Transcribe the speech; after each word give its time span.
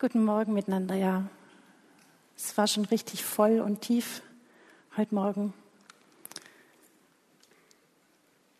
Guten 0.00 0.24
Morgen 0.24 0.54
miteinander, 0.54 0.96
ja. 0.96 1.24
Es 2.36 2.58
war 2.58 2.66
schon 2.66 2.84
richtig 2.86 3.24
voll 3.24 3.60
und 3.60 3.80
tief 3.80 4.22
heute 4.96 5.14
Morgen. 5.14 5.54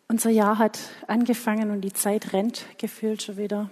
Unser 0.07 0.29
Jahr 0.29 0.57
hat 0.57 0.79
angefangen 1.07 1.71
und 1.71 1.81
die 1.81 1.91
Zeit 1.91 2.31
rennt 2.31 2.65
gefühlt 2.77 3.21
schon 3.21 3.35
wieder. 3.35 3.69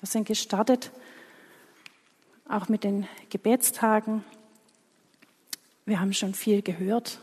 Wir 0.00 0.06
sind 0.06 0.28
gestartet, 0.28 0.92
auch 2.46 2.68
mit 2.68 2.84
den 2.84 3.08
Gebetstagen. 3.30 4.22
Wir 5.86 6.00
haben 6.00 6.12
schon 6.12 6.34
viel 6.34 6.60
gehört. 6.60 7.18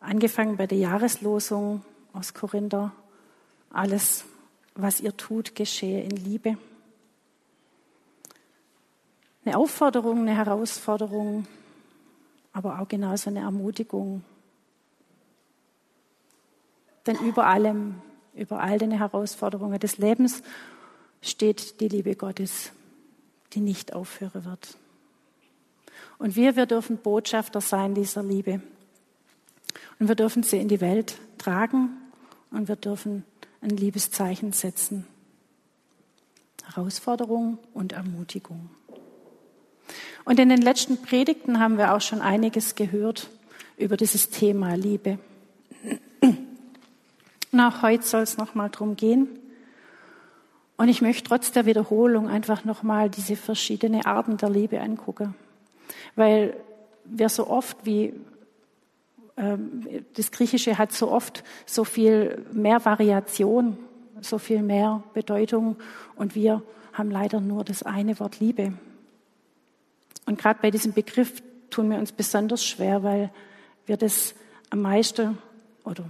Angefangen 0.00 0.56
bei 0.56 0.66
der 0.66 0.78
Jahreslosung 0.78 1.84
aus 2.12 2.34
Korinther. 2.34 2.90
Alles, 3.70 4.24
was 4.74 5.00
ihr 5.00 5.16
tut, 5.16 5.54
geschehe 5.54 6.02
in 6.02 6.10
Liebe 6.10 6.58
eine 9.44 9.56
Aufforderung, 9.56 10.20
eine 10.20 10.36
Herausforderung, 10.36 11.46
aber 12.52 12.80
auch 12.80 12.88
genauso 12.88 13.30
eine 13.30 13.40
Ermutigung. 13.40 14.22
Denn 17.06 17.16
über 17.16 17.46
allem, 17.46 18.00
über 18.34 18.60
all 18.60 18.78
den 18.78 18.92
Herausforderungen 18.92 19.80
des 19.80 19.98
Lebens 19.98 20.42
steht 21.20 21.80
die 21.80 21.88
Liebe 21.88 22.14
Gottes, 22.14 22.72
die 23.52 23.60
nicht 23.60 23.92
aufhören 23.94 24.44
wird. 24.44 24.76
Und 26.18 26.36
wir, 26.36 26.54
wir 26.54 26.66
dürfen 26.66 26.98
Botschafter 26.98 27.60
sein 27.60 27.94
dieser 27.94 28.22
Liebe. 28.22 28.62
Und 29.98 30.08
wir 30.08 30.14
dürfen 30.14 30.42
sie 30.42 30.58
in 30.58 30.68
die 30.68 30.80
Welt 30.80 31.18
tragen 31.38 31.90
und 32.50 32.68
wir 32.68 32.76
dürfen 32.76 33.24
ein 33.60 33.70
Liebeszeichen 33.70 34.52
setzen. 34.52 35.06
Herausforderung 36.64 37.58
und 37.74 37.92
Ermutigung. 37.92 38.70
Und 40.24 40.38
in 40.38 40.48
den 40.48 40.62
letzten 40.62 41.00
Predigten 41.02 41.58
haben 41.58 41.78
wir 41.78 41.94
auch 41.94 42.00
schon 42.00 42.20
einiges 42.20 42.74
gehört 42.74 43.28
über 43.76 43.96
dieses 43.96 44.30
Thema 44.30 44.74
Liebe. 44.74 45.18
Und 46.20 47.60
auch 47.60 47.82
heute 47.82 48.04
soll 48.04 48.22
es 48.22 48.38
nochmal 48.38 48.70
drum 48.70 48.96
gehen. 48.96 49.28
Und 50.76 50.88
ich 50.88 51.02
möchte 51.02 51.28
trotz 51.28 51.52
der 51.52 51.66
Wiederholung 51.66 52.28
einfach 52.28 52.64
nochmal 52.64 53.10
diese 53.10 53.36
verschiedenen 53.36 54.04
Arten 54.06 54.36
der 54.36 54.50
Liebe 54.50 54.80
angucken. 54.80 55.34
Weil 56.16 56.56
wir 57.04 57.28
so 57.28 57.48
oft 57.48 57.76
wie 57.84 58.14
ähm, 59.36 60.04
das 60.14 60.30
Griechische 60.30 60.78
hat 60.78 60.92
so 60.92 61.10
oft 61.10 61.44
so 61.66 61.84
viel 61.84 62.44
mehr 62.52 62.84
Variation, 62.84 63.76
so 64.20 64.38
viel 64.38 64.62
mehr 64.62 65.02
Bedeutung 65.14 65.76
und 66.16 66.34
wir 66.34 66.62
haben 66.92 67.10
leider 67.10 67.40
nur 67.40 67.64
das 67.64 67.82
eine 67.82 68.18
Wort 68.20 68.40
Liebe. 68.40 68.72
Und 70.26 70.38
gerade 70.38 70.58
bei 70.62 70.70
diesem 70.70 70.92
Begriff 70.92 71.42
tun 71.70 71.90
wir 71.90 71.98
uns 71.98 72.12
besonders 72.12 72.64
schwer, 72.64 73.02
weil 73.02 73.30
wir 73.86 73.96
das 73.96 74.34
am 74.70 74.82
meisten 74.82 75.38
oder 75.84 76.04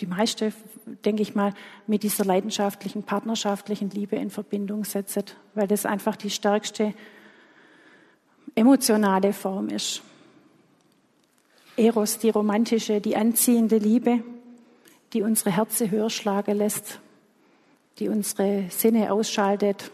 die 0.00 0.06
meiste, 0.06 0.52
denke 1.04 1.22
ich 1.22 1.34
mal, 1.34 1.52
mit 1.86 2.02
dieser 2.02 2.24
leidenschaftlichen, 2.24 3.02
partnerschaftlichen 3.02 3.90
Liebe 3.90 4.16
in 4.16 4.30
Verbindung 4.30 4.84
setzen, 4.84 5.24
weil 5.54 5.66
das 5.66 5.84
einfach 5.84 6.16
die 6.16 6.30
stärkste 6.30 6.94
emotionale 8.54 9.32
Form 9.32 9.68
ist. 9.68 10.02
Eros, 11.76 12.18
die 12.18 12.30
romantische, 12.30 13.00
die 13.00 13.16
anziehende 13.16 13.78
Liebe, 13.78 14.22
die 15.12 15.22
unsere 15.22 15.50
Herzen 15.50 15.90
höher 15.90 16.10
schlagen 16.10 16.56
lässt, 16.56 17.00
die 17.98 18.08
unsere 18.08 18.64
Sinne 18.70 19.12
ausschaltet, 19.12 19.90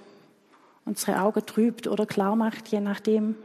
unsere 0.85 1.21
Augen 1.21 1.45
trübt 1.47 1.87
oder 1.87 2.07
klar 2.07 2.37
macht, 2.37 2.69
je 2.69 2.81
nachdem. 2.81 3.37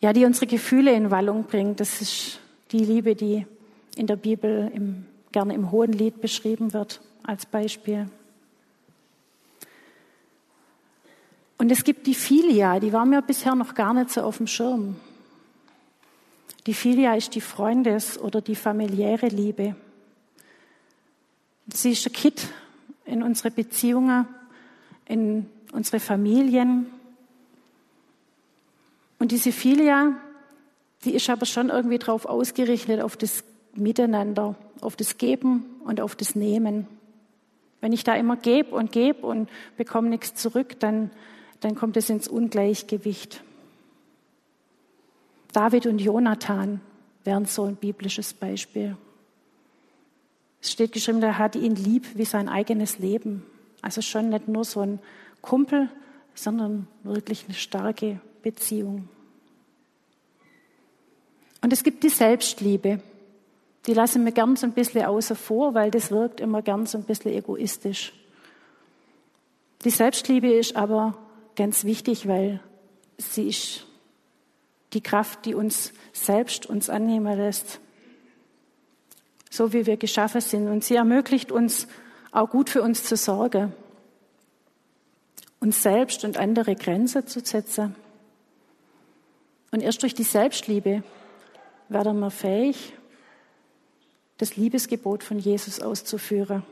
Ja, 0.00 0.12
die 0.12 0.24
unsere 0.24 0.46
Gefühle 0.46 0.92
in 0.92 1.10
Wallung 1.10 1.44
bringt. 1.44 1.80
Das 1.80 2.02
ist 2.02 2.40
die 2.72 2.84
Liebe, 2.84 3.14
die 3.14 3.46
in 3.96 4.06
der 4.06 4.16
Bibel 4.16 4.70
im, 4.74 5.06
gerne 5.32 5.54
im 5.54 5.70
Hohen 5.70 5.92
Lied 5.92 6.20
beschrieben 6.20 6.72
wird, 6.72 7.00
als 7.22 7.46
Beispiel. 7.46 8.08
Und 11.56 11.70
es 11.70 11.84
gibt 11.84 12.06
die 12.06 12.14
Filia, 12.14 12.80
die 12.80 12.92
war 12.92 13.06
mir 13.06 13.22
bisher 13.22 13.54
noch 13.54 13.74
gar 13.74 13.94
nicht 13.94 14.10
so 14.10 14.22
auf 14.22 14.36
dem 14.36 14.46
Schirm. 14.46 14.96
Die 16.66 16.74
Filia 16.74 17.14
ist 17.14 17.34
die 17.34 17.40
Freundes- 17.40 18.18
oder 18.18 18.40
die 18.40 18.56
familiäre 18.56 19.28
Liebe. 19.28 19.76
Sie 21.72 21.92
ist 21.92 22.04
der 22.04 22.12
Kit 22.12 22.48
in 23.04 23.22
unsere 23.22 23.50
Beziehungen, 23.50 24.26
in 25.06 25.46
unsere 25.72 26.00
Familien. 26.00 26.86
Und 29.18 29.32
diese 29.32 29.52
Filia, 29.52 30.14
die 31.04 31.14
ist 31.14 31.28
aber 31.28 31.46
schon 31.46 31.68
irgendwie 31.68 31.98
darauf 31.98 32.26
ausgerichtet, 32.26 33.00
auf 33.00 33.16
das 33.16 33.44
Miteinander, 33.74 34.54
auf 34.80 34.96
das 34.96 35.18
Geben 35.18 35.64
und 35.84 36.00
auf 36.00 36.16
das 36.16 36.34
Nehmen. 36.34 36.86
Wenn 37.80 37.92
ich 37.92 38.04
da 38.04 38.14
immer 38.14 38.36
gebe 38.36 38.74
und 38.74 38.92
gebe 38.92 39.26
und 39.26 39.50
bekomme 39.76 40.08
nichts 40.08 40.34
zurück, 40.34 40.80
dann, 40.80 41.10
dann 41.60 41.74
kommt 41.74 41.96
es 41.96 42.08
ins 42.08 42.28
Ungleichgewicht. 42.28 43.42
David 45.52 45.86
und 45.86 46.00
Jonathan 46.00 46.80
wären 47.24 47.46
so 47.46 47.64
ein 47.64 47.76
biblisches 47.76 48.32
Beispiel. 48.32 48.96
Es 50.64 50.72
steht 50.72 50.92
geschrieben, 50.92 51.22
er 51.22 51.36
hat 51.36 51.56
ihn 51.56 51.74
lieb 51.74 52.06
wie 52.14 52.24
sein 52.24 52.48
eigenes 52.48 52.98
Leben. 52.98 53.44
Also 53.82 54.00
schon 54.00 54.30
nicht 54.30 54.48
nur 54.48 54.64
so 54.64 54.80
ein 54.80 54.98
Kumpel, 55.42 55.90
sondern 56.34 56.88
wirklich 57.02 57.44
eine 57.44 57.52
starke 57.52 58.18
Beziehung. 58.42 59.06
Und 61.60 61.70
es 61.74 61.84
gibt 61.84 62.02
die 62.02 62.08
Selbstliebe. 62.08 63.02
Die 63.86 63.92
lassen 63.92 64.24
wir 64.24 64.32
gern 64.32 64.56
so 64.56 64.64
ein 64.66 64.72
bisschen 64.72 65.04
außer 65.04 65.36
vor, 65.36 65.74
weil 65.74 65.90
das 65.90 66.10
wirkt 66.10 66.40
immer 66.40 66.62
gern 66.62 66.86
so 66.86 66.96
ein 66.96 67.04
bisschen 67.04 67.32
egoistisch. 67.32 68.14
Die 69.84 69.90
Selbstliebe 69.90 70.50
ist 70.50 70.76
aber 70.76 71.14
ganz 71.56 71.84
wichtig, 71.84 72.26
weil 72.26 72.58
sie 73.18 73.48
ist 73.48 73.86
die 74.94 75.02
Kraft, 75.02 75.44
die 75.44 75.54
uns 75.54 75.92
selbst 76.14 76.64
uns 76.64 76.88
annehmen 76.88 77.36
lässt 77.36 77.80
so 79.54 79.72
wie 79.72 79.86
wir 79.86 79.96
geschaffen 79.96 80.40
sind. 80.40 80.68
Und 80.68 80.84
sie 80.84 80.96
ermöglicht 80.96 81.52
uns 81.52 81.86
auch 82.32 82.50
gut 82.50 82.70
für 82.70 82.82
uns 82.82 83.04
zu 83.04 83.16
sorgen, 83.16 83.72
uns 85.60 85.82
selbst 85.82 86.24
und 86.24 86.36
andere 86.36 86.74
Grenzen 86.74 87.26
zu 87.26 87.40
setzen. 87.40 87.94
Und 89.70 89.80
erst 89.80 90.02
durch 90.02 90.14
die 90.14 90.24
Selbstliebe 90.24 91.02
werden 91.88 92.18
wir 92.18 92.30
fähig, 92.30 92.92
das 94.38 94.56
Liebesgebot 94.56 95.22
von 95.22 95.38
Jesus 95.38 95.80
auszuführen. 95.80 96.64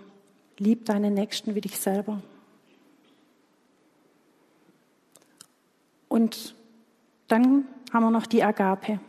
Lieb 0.58 0.84
deinen 0.84 1.14
Nächsten 1.14 1.54
wie 1.54 1.60
dich 1.60 1.78
selber. 1.78 2.20
Und 6.08 6.54
dann 7.28 7.66
haben 7.92 8.02
wir 8.02 8.10
noch 8.10 8.26
die 8.26 8.42
Agape, 8.42 9.00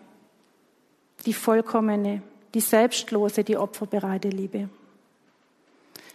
die 1.25 1.33
vollkommene, 1.33 2.21
die 2.53 2.59
selbstlose, 2.59 3.43
die 3.43 3.57
opferbereite 3.57 4.29
Liebe. 4.29 4.69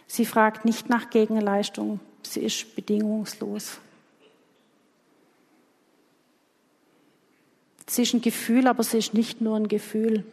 Sie 0.07 0.25
fragt 0.25 0.65
nicht 0.65 0.89
nach 0.89 1.09
Gegenleistung, 1.09 1.99
sie 2.23 2.41
ist 2.41 2.75
bedingungslos. 2.75 3.79
Sie 7.87 8.03
ist 8.03 8.13
ein 8.13 8.21
Gefühl, 8.21 8.67
aber 8.67 8.83
sie 8.83 8.99
ist 8.99 9.13
nicht 9.13 9.41
nur 9.41 9.55
ein 9.55 9.67
Gefühl. 9.67 10.23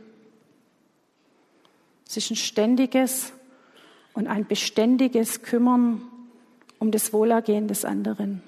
Sie 2.05 2.19
ist 2.19 2.31
ein 2.31 2.37
ständiges 2.37 3.33
und 4.13 4.27
ein 4.27 4.47
beständiges 4.47 5.43
Kümmern 5.43 6.03
um 6.79 6.91
das 6.91 7.13
Wohlergehen 7.13 7.69
des 7.69 7.85
anderen. 7.85 8.43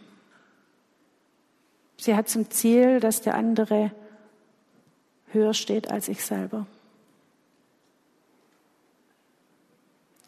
Sie 1.96 2.14
hat 2.14 2.28
zum 2.28 2.50
Ziel, 2.50 3.00
dass 3.00 3.22
der 3.22 3.34
andere 3.34 3.90
höher 5.32 5.54
steht 5.54 5.90
als 5.90 6.08
ich 6.08 6.24
selber. 6.24 6.66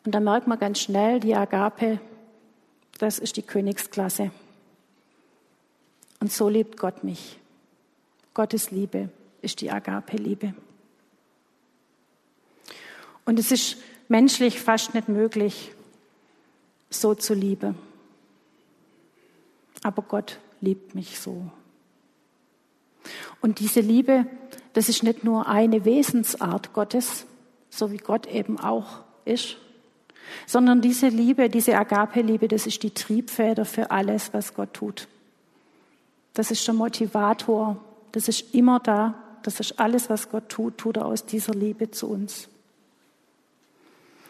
Und 0.05 0.15
da 0.15 0.21
merkt 0.21 0.47
man 0.47 0.59
ganz 0.59 0.81
schnell, 0.81 1.21
die 1.21 1.35
Agape, 1.35 2.01
das 2.99 3.19
ist 3.19 3.37
die 3.37 3.43
Königsklasse. 3.43 4.31
Und 6.21 6.33
so 6.33 6.49
liebt 6.49 6.77
Gott 6.77 7.05
mich. 7.05 7.39
Gottes 8.35 8.71
Liebe 8.71 9.11
ist 9.43 9.61
die 9.61 9.71
Agape-Liebe. 9.71 10.55
Und 13.25 13.39
es 13.39 13.51
ist 13.53 13.77
menschlich 14.09 14.61
fast 14.61 14.95
nicht 14.95 15.09
möglich, 15.09 15.73
so 16.91 17.15
zu 17.15 17.35
lieben. 17.35 17.77
Aber 19.83 20.03
Gott 20.03 20.39
liebt 20.61 20.95
mich 20.95 21.19
so. 21.19 21.51
Und 23.41 23.61
diese 23.61 23.81
Liebe, 23.81 24.27
das 24.73 24.89
ist 24.89 25.03
nicht 25.03 25.25
nur 25.25 25.47
eine 25.47 25.85
Wesensart 25.85 26.73
Gottes, 26.73 27.27
so 27.71 27.91
wie 27.93 27.97
Gott 27.99 28.27
eben 28.27 28.59
auch 28.59 29.05
ist, 29.25 29.57
sondern 30.47 30.81
diese 30.81 31.09
Liebe, 31.09 31.49
diese 31.49 31.77
Agape-Liebe, 31.77 32.49
das 32.49 32.67
ist 32.67 32.83
die 32.83 32.91
Triebfeder 32.91 33.65
für 33.65 33.91
alles, 33.91 34.33
was 34.33 34.55
Gott 34.55 34.75
tut. 34.75 35.09
Das 36.35 36.51
ist 36.51 36.67
der 36.67 36.75
Motivator, 36.75 37.77
das 38.13 38.29
ist 38.29 38.55
immer 38.55 38.81
da, 38.81 39.15
das 39.43 39.61
ist 39.61 39.79
alles, 39.81 40.11
was 40.11 40.31
Gott 40.31 40.49
tut, 40.49 40.79
tut 40.79 40.97
er 40.97 41.07
aus 41.07 41.25
dieser 41.25 41.55
Liebe 41.55 41.91
zu 41.91 42.09
uns. 42.09 42.49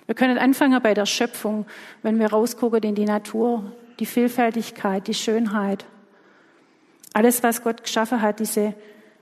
Wir 0.06 0.14
können 0.14 0.38
anfangen 0.38 0.82
bei 0.82 0.94
der 0.94 1.06
Schöpfung, 1.06 1.66
wenn 2.02 2.18
wir 2.18 2.28
rausgucken 2.28 2.82
in 2.82 2.94
die 2.94 3.04
Natur, 3.04 3.72
die 4.00 4.06
Vielfältigkeit, 4.06 5.06
die 5.06 5.14
Schönheit. 5.14 5.84
Alles, 7.12 7.42
was 7.42 7.62
Gott 7.62 7.84
geschaffen 7.84 8.20
hat, 8.20 8.40
diese 8.40 8.74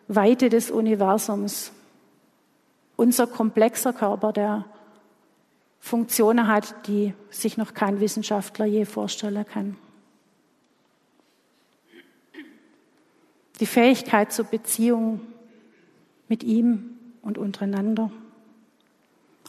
Weite 0.08 0.48
des 0.48 0.70
Universums. 0.70 1.72
Unser 2.96 3.26
komplexer 3.26 3.92
Körper, 3.92 4.32
der 4.32 4.64
Funktionen 5.80 6.46
hat, 6.48 6.86
die 6.86 7.14
sich 7.30 7.56
noch 7.56 7.74
kein 7.74 8.00
Wissenschaftler 8.00 8.66
je 8.66 8.84
vorstellen 8.84 9.44
kann. 9.46 9.76
Die 13.60 13.66
Fähigkeit 13.66 14.32
zur 14.32 14.44
Beziehung 14.44 15.20
mit 16.28 16.44
ihm 16.44 16.98
und 17.22 17.38
untereinander. 17.38 18.12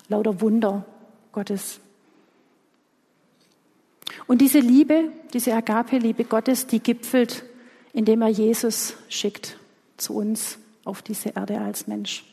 Lauter 0.07 0.41
Wunder 0.41 0.85
Gottes. 1.31 1.79
Und 4.27 4.41
diese 4.41 4.59
Liebe, 4.59 5.11
diese 5.33 5.53
Agape-Liebe 5.53 6.23
Gottes, 6.23 6.67
die 6.67 6.79
gipfelt, 6.79 7.43
indem 7.93 8.21
er 8.21 8.29
Jesus 8.29 8.95
schickt 9.09 9.57
zu 9.97 10.15
uns 10.15 10.57
auf 10.85 11.01
diese 11.01 11.29
Erde 11.29 11.59
als 11.59 11.87
Mensch. 11.87 12.23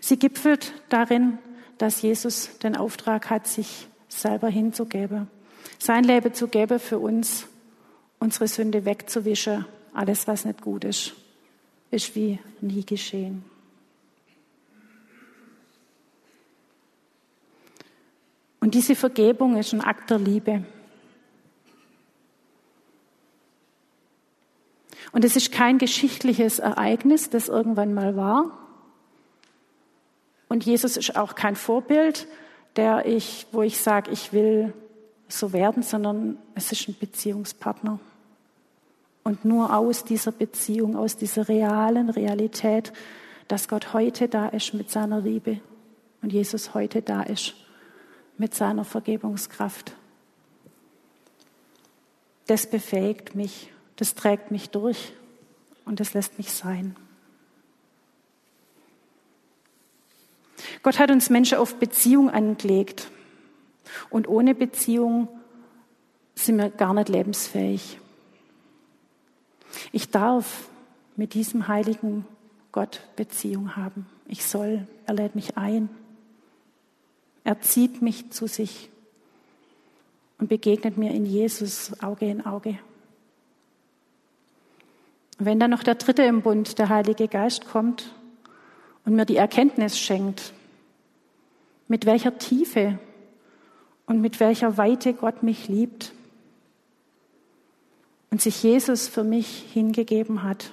Sie 0.00 0.18
gipfelt 0.18 0.72
darin, 0.88 1.38
dass 1.78 2.02
Jesus 2.02 2.58
den 2.58 2.76
Auftrag 2.76 3.30
hat, 3.30 3.46
sich 3.46 3.88
selber 4.08 4.48
hinzugeben, 4.48 5.28
sein 5.78 6.04
Leben 6.04 6.32
zu 6.32 6.48
geben 6.48 6.78
für 6.78 6.98
uns, 6.98 7.46
unsere 8.18 8.48
Sünde 8.48 8.84
wegzuwischen, 8.84 9.66
alles, 9.92 10.26
was 10.26 10.44
nicht 10.44 10.62
gut 10.62 10.84
ist, 10.84 11.14
ist 11.90 12.14
wie 12.14 12.38
nie 12.60 12.84
geschehen. 12.84 13.44
Und 18.60 18.74
diese 18.74 18.96
Vergebung 18.96 19.56
ist 19.56 19.72
ein 19.72 19.80
Akt 19.80 20.10
der 20.10 20.18
Liebe. 20.18 20.64
Und 25.12 25.24
es 25.24 25.36
ist 25.36 25.52
kein 25.52 25.78
geschichtliches 25.78 26.58
Ereignis, 26.58 27.30
das 27.30 27.48
irgendwann 27.48 27.94
mal 27.94 28.16
war. 28.16 28.65
Und 30.48 30.64
Jesus 30.64 30.96
ist 30.96 31.16
auch 31.16 31.34
kein 31.34 31.56
Vorbild, 31.56 32.26
der 32.76 33.06
ich, 33.06 33.46
wo 33.52 33.62
ich 33.62 33.78
sage, 33.80 34.10
ich 34.10 34.32
will 34.32 34.72
so 35.28 35.52
werden, 35.52 35.82
sondern 35.82 36.38
es 36.54 36.70
ist 36.72 36.88
ein 36.88 36.96
Beziehungspartner. 36.98 37.98
Und 39.24 39.44
nur 39.44 39.76
aus 39.76 40.04
dieser 40.04 40.30
Beziehung, 40.30 40.96
aus 40.96 41.16
dieser 41.16 41.48
realen 41.48 42.10
Realität, 42.10 42.92
dass 43.48 43.68
Gott 43.68 43.92
heute 43.92 44.28
da 44.28 44.48
ist 44.48 44.74
mit 44.74 44.90
seiner 44.90 45.20
Liebe 45.20 45.60
und 46.22 46.32
Jesus 46.32 46.74
heute 46.74 47.02
da 47.02 47.22
ist 47.22 47.54
mit 48.38 48.54
seiner 48.54 48.84
Vergebungskraft. 48.84 49.94
Das 52.46 52.68
befähigt 52.68 53.34
mich, 53.34 53.72
das 53.96 54.14
trägt 54.14 54.50
mich 54.50 54.70
durch 54.70 55.12
und 55.84 55.98
das 55.98 56.14
lässt 56.14 56.38
mich 56.38 56.52
sein. 56.52 56.94
Gott 60.82 60.98
hat 60.98 61.10
uns 61.10 61.30
Menschen 61.30 61.58
auf 61.58 61.76
Beziehung 61.76 62.30
angelegt. 62.30 63.10
Und 64.10 64.28
ohne 64.28 64.54
Beziehung 64.54 65.28
sind 66.34 66.58
wir 66.58 66.70
gar 66.70 66.94
nicht 66.94 67.08
lebensfähig. 67.08 67.98
Ich 69.92 70.10
darf 70.10 70.68
mit 71.16 71.34
diesem 71.34 71.68
heiligen 71.68 72.26
Gott 72.72 73.00
Beziehung 73.16 73.76
haben. 73.76 74.06
Ich 74.26 74.44
soll, 74.44 74.86
er 75.06 75.14
lädt 75.14 75.34
mich 75.34 75.56
ein. 75.56 75.88
Er 77.44 77.60
zieht 77.60 78.02
mich 78.02 78.30
zu 78.30 78.46
sich 78.46 78.90
und 80.38 80.48
begegnet 80.48 80.98
mir 80.98 81.12
in 81.12 81.24
Jesus 81.24 81.92
Auge 82.02 82.28
in 82.28 82.44
Auge. 82.44 82.78
Wenn 85.38 85.60
dann 85.60 85.70
noch 85.70 85.82
der 85.82 85.94
Dritte 85.94 86.22
im 86.22 86.42
Bund, 86.42 86.78
der 86.78 86.88
Heilige 86.88 87.28
Geist, 87.28 87.66
kommt 87.66 88.14
und 89.04 89.14
mir 89.14 89.26
die 89.26 89.36
Erkenntnis 89.36 89.98
schenkt, 89.98 90.52
mit 91.88 92.06
welcher 92.06 92.38
Tiefe 92.38 92.98
und 94.06 94.20
mit 94.20 94.40
welcher 94.40 94.76
Weite 94.76 95.14
Gott 95.14 95.42
mich 95.42 95.68
liebt 95.68 96.12
und 98.30 98.40
sich 98.40 98.62
Jesus 98.62 99.08
für 99.08 99.24
mich 99.24 99.64
hingegeben 99.72 100.42
hat, 100.42 100.70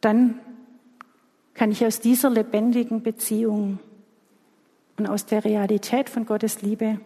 dann 0.00 0.38
kann 1.54 1.72
ich 1.72 1.84
aus 1.84 2.00
dieser 2.00 2.30
lebendigen 2.30 3.02
Beziehung 3.02 3.78
und 4.96 5.06
aus 5.08 5.26
der 5.26 5.44
Realität 5.44 6.08
von 6.08 6.26
Gottes 6.26 6.62
Liebe 6.62 7.00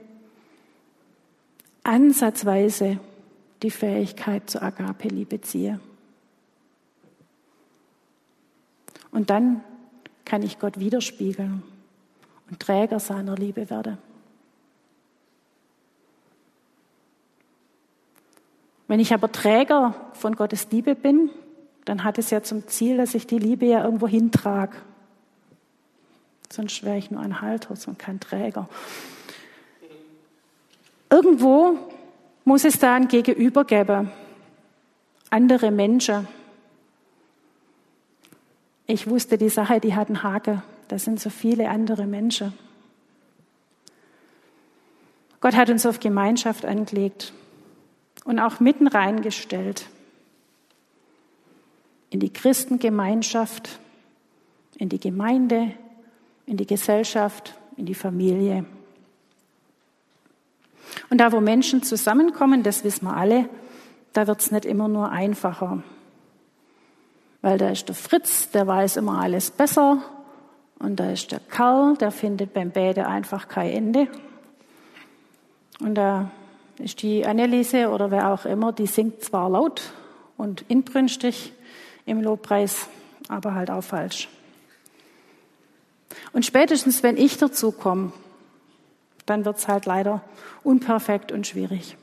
ansatzweise 1.85 2.99
die 3.63 3.71
Fähigkeit 3.71 4.49
zur 4.51 4.63
Agape-Liebe 4.63 5.41
ziehen. 5.41 5.81
Und 9.11 9.31
dann 9.31 9.63
kann 10.33 10.43
ich 10.43 10.59
Gott 10.59 10.81
widerspiegeln 10.81 11.63
und 12.49 12.59
Träger 12.59 12.99
seiner 12.99 13.35
Liebe 13.35 13.69
werden. 13.69 13.99
Wenn 18.89 18.99
ich 18.99 19.13
aber 19.13 19.31
Träger 19.31 19.95
von 20.15 20.35
Gottes 20.35 20.69
Liebe 20.71 20.95
bin, 20.95 21.29
dann 21.85 22.03
hat 22.03 22.17
es 22.17 22.31
ja 22.31 22.43
zum 22.43 22.67
Ziel, 22.67 22.97
dass 22.97 23.15
ich 23.15 23.27
die 23.27 23.39
Liebe 23.39 23.67
ja 23.67 23.85
irgendwo 23.85 24.09
hintrage. 24.09 24.79
Sonst 26.51 26.83
wäre 26.83 26.97
ich 26.97 27.11
nur 27.11 27.21
ein 27.21 27.43
Halter 27.43 27.75
und 27.87 27.99
kein 27.99 28.19
Träger. 28.19 28.71
Irgendwo 31.11 31.77
muss 32.47 32.65
es 32.65 32.79
da 32.79 32.95
ein 32.95 33.09
Gegenüber 33.09 33.67
geben. 33.67 34.11
Andere 35.29 35.71
Menschen. 35.71 36.27
Ich 38.93 39.09
wusste, 39.09 39.39
die 39.39 39.49
Sache, 39.49 39.81
die 39.81 39.95
hat 39.95 40.09
einen 40.09 40.23
Haken. 40.23 40.63
Das 40.89 41.05
sind 41.05 41.19
so 41.19 41.31
viele 41.31 41.71
andere 41.71 42.05
Menschen. 42.05 42.53
Gott 45.41 45.57
hat 45.57 45.71
uns 45.71 45.87
auf 45.87 45.99
Gemeinschaft 45.99 46.67
angelegt 46.67 47.33
und 48.27 48.39
auch 48.39 48.61
mitten 48.61 48.87
reingestellt 48.87 49.87
in 52.11 52.21
die 52.21 52.31
Christengemeinschaft, 52.31 53.79
in 54.77 54.91
die 54.91 55.01
Gemeinde, 55.01 55.73
in 56.45 56.59
die 56.59 56.67
Gesellschaft, 56.67 57.55
in 57.79 57.87
die 57.87 57.95
Familie. 57.95 58.67
Und 61.09 61.17
da, 61.17 61.33
wo 61.33 61.41
Menschen 61.41 61.83
zusammenkommen, 61.83 62.63
das 62.63 62.85
wissen 62.85 63.07
wir 63.07 63.17
alle, 63.17 63.49
da 64.13 64.27
wird 64.27 64.41
es 64.41 64.51
nicht 64.51 64.67
immer 64.67 64.89
nur 64.89 65.11
einfacher. 65.11 65.83
Weil 67.43 67.59
da 67.59 67.71
ist 67.71 67.89
der 67.89 67.95
Fritz, 67.95 68.51
der 68.51 68.67
weiß 68.67 68.97
immer 68.97 69.21
alles 69.21 69.51
besser. 69.51 70.03
Und 70.79 70.97
da 70.97 71.11
ist 71.11 71.33
der 71.33 71.41
Karl, 71.41 71.97
der 71.97 72.11
findet 72.11 72.55
beim 72.55 72.71
Bäde 72.71 73.07
einfach 73.07 73.49
kein 73.49 73.71
Ende. 73.71 74.09
Und 75.81 75.97
da 75.97 76.31
ist 76.79 77.03
die 77.03 77.27
Anneliese 77.27 77.89
oder 77.91 78.11
wer 78.11 78.33
auch 78.33 78.45
immer, 78.45 78.73
die 78.73 78.87
singt 78.87 79.23
zwar 79.23 79.51
laut 79.51 79.93
und 80.37 80.65
inbrünstig, 80.69 81.53
im 82.05 82.21
Lobpreis, 82.21 82.89
aber 83.29 83.55
halt 83.55 83.71
auch 83.71 83.83
falsch. 83.83 84.29
Und 86.33 86.45
spätestens, 86.45 87.03
wenn 87.03 87.17
ich 87.17 87.39
dazu 87.39 87.73
komme, 87.73 88.13
dann 89.27 89.45
wird 89.45 89.59
es 89.59 89.69
halt 89.69 89.87
leider 89.87 90.23
unperfekt 90.65 91.31
und 91.31 91.47
schwierig. 91.47 91.97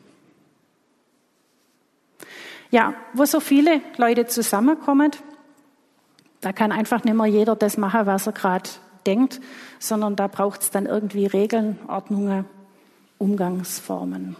Ja, 2.71 2.93
wo 3.13 3.25
so 3.25 3.39
viele 3.39 3.81
Leute 3.97 4.27
zusammenkommen, 4.27 5.11
da 6.41 6.53
kann 6.53 6.71
einfach 6.71 7.03
nicht 7.03 7.15
mehr 7.15 7.25
jeder 7.25 7.55
das 7.55 7.77
machen, 7.77 8.05
was 8.05 8.27
er 8.27 8.33
gerade 8.33 8.69
denkt, 9.05 9.41
sondern 9.79 10.15
da 10.15 10.27
braucht 10.27 10.61
es 10.61 10.71
dann 10.71 10.85
irgendwie 10.85 11.25
Regeln, 11.25 11.79
Ordnungen, 11.87 12.45
Umgangsformen. 13.17 14.35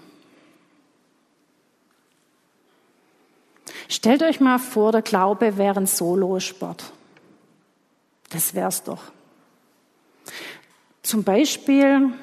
Stellt 3.88 4.22
euch 4.24 4.40
mal 4.40 4.60
vor, 4.60 4.92
der 4.92 5.02
Glaube 5.02 5.58
wäre 5.58 5.80
ein 5.80 5.88
Solosport. 5.88 6.92
Das 8.30 8.54
wär's 8.54 8.84
doch. 8.84 9.02
Zum 11.02 11.24
Beispiel 11.24 12.14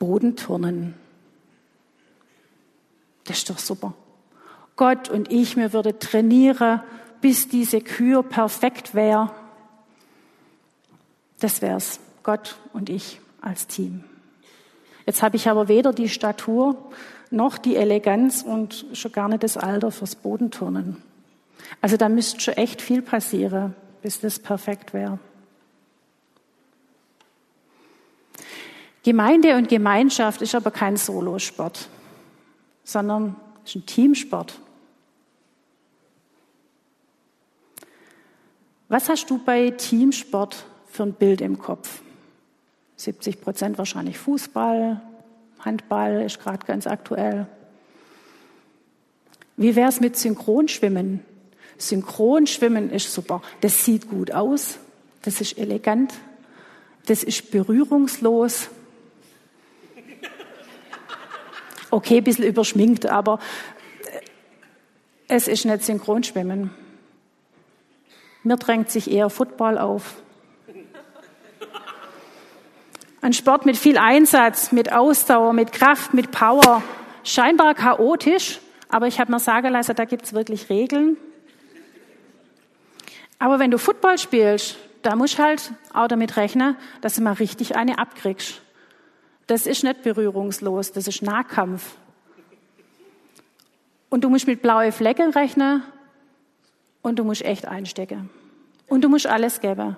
Bodenturnen. 0.00 0.94
Das 3.24 3.38
ist 3.38 3.50
doch 3.50 3.58
super. 3.58 3.94
Gott 4.74 5.08
und 5.08 5.30
ich, 5.30 5.56
mir 5.56 5.72
würde 5.72 5.98
trainieren, 5.98 6.80
bis 7.20 7.48
diese 7.48 7.80
Kür 7.80 8.22
perfekt 8.22 8.94
wäre. 8.94 9.30
Das 11.40 11.62
wär's. 11.62 12.00
Gott 12.22 12.56
und 12.72 12.90
ich 12.90 13.20
als 13.40 13.66
Team. 13.66 14.04
Jetzt 15.06 15.22
habe 15.22 15.36
ich 15.36 15.48
aber 15.48 15.68
weder 15.68 15.92
die 15.92 16.08
Statur 16.08 16.76
noch 17.30 17.58
die 17.58 17.76
Eleganz 17.76 18.42
und 18.42 18.86
schon 18.92 19.12
gar 19.12 19.28
nicht 19.28 19.42
das 19.42 19.56
Alter 19.56 19.90
fürs 19.90 20.16
Bodenturnen. 20.16 20.96
Also 21.80 21.96
da 21.96 22.08
müsste 22.08 22.40
schon 22.40 22.54
echt 22.54 22.82
viel 22.82 23.02
passieren, 23.02 23.74
bis 24.02 24.20
das 24.20 24.38
perfekt 24.38 24.92
wäre. 24.92 25.18
Gemeinde 29.02 29.56
und 29.56 29.68
Gemeinschaft 29.68 30.42
ist 30.42 30.54
aber 30.54 30.70
kein 30.70 30.96
Solosport, 30.96 31.88
sondern 32.84 33.36
ist 33.64 33.76
ein 33.76 33.86
Teamsport. 33.86 34.60
Was 38.90 39.08
hast 39.08 39.30
du 39.30 39.38
bei 39.38 39.70
Teamsport 39.70 40.66
für 40.88 41.04
ein 41.04 41.12
Bild 41.12 41.40
im 41.40 41.60
Kopf? 41.60 42.02
70 42.96 43.40
Prozent 43.40 43.78
wahrscheinlich 43.78 44.18
Fußball, 44.18 45.00
Handball 45.60 46.22
ist 46.22 46.40
gerade 46.40 46.66
ganz 46.66 46.88
aktuell. 46.88 47.46
Wie 49.56 49.76
wäre 49.76 49.88
es 49.88 50.00
mit 50.00 50.16
Synchronschwimmen? 50.16 51.24
Synchronschwimmen 51.78 52.90
ist 52.90 53.14
super. 53.14 53.42
Das 53.60 53.84
sieht 53.84 54.08
gut 54.10 54.32
aus, 54.32 54.78
das 55.22 55.40
ist 55.40 55.56
elegant, 55.56 56.12
das 57.06 57.22
ist 57.22 57.52
berührungslos. 57.52 58.70
Okay, 61.92 62.16
ein 62.18 62.24
bisschen 62.24 62.44
überschminkt, 62.44 63.06
aber 63.06 63.38
es 65.28 65.46
ist 65.46 65.64
nicht 65.64 65.84
Synchronschwimmen. 65.84 66.70
Mir 68.42 68.56
drängt 68.56 68.90
sich 68.90 69.10
eher 69.10 69.28
Football 69.28 69.76
auf. 69.76 70.22
Ein 73.20 73.34
Sport 73.34 73.66
mit 73.66 73.76
viel 73.76 73.98
Einsatz, 73.98 74.72
mit 74.72 74.92
Ausdauer, 74.92 75.52
mit 75.52 75.72
Kraft, 75.72 76.14
mit 76.14 76.30
Power. 76.30 76.82
Scheinbar 77.22 77.74
chaotisch, 77.74 78.60
aber 78.88 79.08
ich 79.08 79.20
habe 79.20 79.30
mir 79.30 79.40
sagen 79.40 79.70
lassen, 79.72 79.94
da 79.94 80.06
gibt 80.06 80.24
es 80.24 80.32
wirklich 80.32 80.70
Regeln. 80.70 81.18
Aber 83.38 83.58
wenn 83.58 83.70
du 83.70 83.78
Football 83.78 84.18
spielst, 84.18 84.78
da 85.02 85.16
musst 85.16 85.38
du 85.38 85.42
halt 85.42 85.72
auch 85.92 86.08
damit 86.08 86.36
rechnen, 86.38 86.76
dass 87.02 87.16
du 87.16 87.22
mal 87.22 87.34
richtig 87.34 87.76
eine 87.76 87.98
abkriegst. 87.98 88.62
Das 89.46 89.66
ist 89.66 89.84
nicht 89.84 90.02
berührungslos, 90.02 90.92
das 90.92 91.06
ist 91.06 91.22
Nahkampf. 91.22 91.96
Und 94.08 94.24
du 94.24 94.30
musst 94.30 94.46
mit 94.46 94.62
blauen 94.62 94.92
Flecken 94.92 95.30
rechnen 95.30 95.82
und 97.02 97.18
du 97.18 97.24
musst 97.24 97.42
echt 97.42 97.66
einstecken. 97.66 98.30
Und 98.88 99.02
du 99.02 99.08
musst 99.08 99.26
alles 99.26 99.60
geben. 99.60 99.96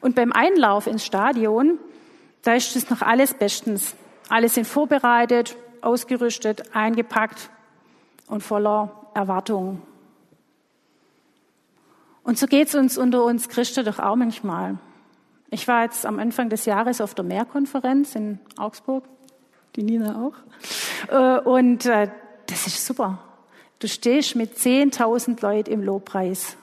Und 0.00 0.14
beim 0.14 0.32
Einlauf 0.32 0.86
ins 0.86 1.04
Stadion, 1.04 1.78
da 2.42 2.54
ist 2.54 2.76
es 2.76 2.88
noch 2.90 3.02
alles 3.02 3.34
bestens. 3.34 3.94
Alle 4.28 4.48
sind 4.48 4.66
vorbereitet, 4.66 5.56
ausgerüstet, 5.80 6.74
eingepackt 6.74 7.50
und 8.26 8.42
voller 8.42 9.10
Erwartung. 9.14 9.82
Und 12.22 12.38
so 12.38 12.46
geht 12.46 12.68
es 12.68 12.74
uns 12.74 12.98
unter 12.98 13.24
uns 13.24 13.48
Christen 13.48 13.84
doch 13.84 13.98
auch 13.98 14.16
manchmal. 14.16 14.78
Ich 15.50 15.66
war 15.66 15.82
jetzt 15.82 16.06
am 16.06 16.18
Anfang 16.18 16.48
des 16.48 16.64
Jahres 16.64 17.00
auf 17.00 17.14
der 17.14 17.24
Mehrkonferenz 17.24 18.14
in 18.14 18.38
Augsburg, 18.56 19.04
die 19.74 19.82
Nina 19.82 20.22
auch. 20.22 20.34
Äh, 21.10 21.40
und 21.40 21.86
äh, 21.86 22.08
das 22.46 22.66
ist 22.66 22.86
super. 22.86 23.18
Du 23.80 23.88
stehst 23.88 24.36
mit 24.36 24.56
10.000 24.56 25.40
Leuten 25.42 25.72
im 25.72 25.82
Lobpreis. 25.82 26.56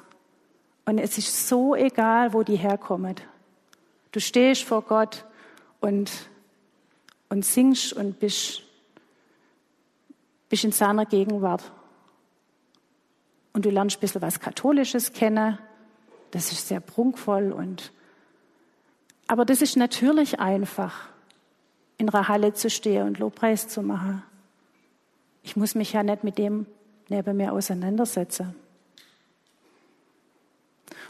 Und 0.85 0.99
es 0.99 1.17
ist 1.17 1.49
so 1.49 1.75
egal, 1.75 2.31
wo 2.31 2.43
die 2.43 2.55
herkommen. 2.55 3.15
Du 4.11 4.21
stehst 4.21 4.63
vor 4.63 4.83
Gott 4.83 5.25
und, 5.81 6.11
und 7.29 7.43
singst 7.43 7.91
und 7.91 8.19
bist, 8.19 8.61
bist 10.47 10.63
in 10.63 10.71
seiner 10.71 11.07
Gegenwart. 11.07 11.71
Und 13.51 13.65
du 13.65 13.71
lernst 13.71 13.97
ein 13.97 14.01
bisschen 14.01 14.21
was 14.21 14.39
Katholisches 14.39 15.11
kennen. 15.11 15.57
Das 16.29 16.51
ist 16.51 16.67
sehr 16.67 16.81
prunkvoll 16.81 17.51
und, 17.51 17.91
aber 19.25 19.43
das 19.43 19.63
ist 19.63 19.75
natürlich 19.75 20.39
einfach, 20.39 21.09
in 21.97 22.09
einer 22.09 22.27
Halle 22.27 22.53
zu 22.53 22.69
stehen 22.69 23.07
und 23.07 23.17
Lobpreis 23.17 23.67
zu 23.67 23.81
machen. 23.81 24.21
Ich 25.41 25.55
muss 25.55 25.73
mich 25.73 25.93
ja 25.93 26.03
nicht 26.03 26.23
mit 26.23 26.37
dem 26.37 26.67
neben 27.09 27.37
mir 27.37 27.53
auseinandersetzen. 27.53 28.55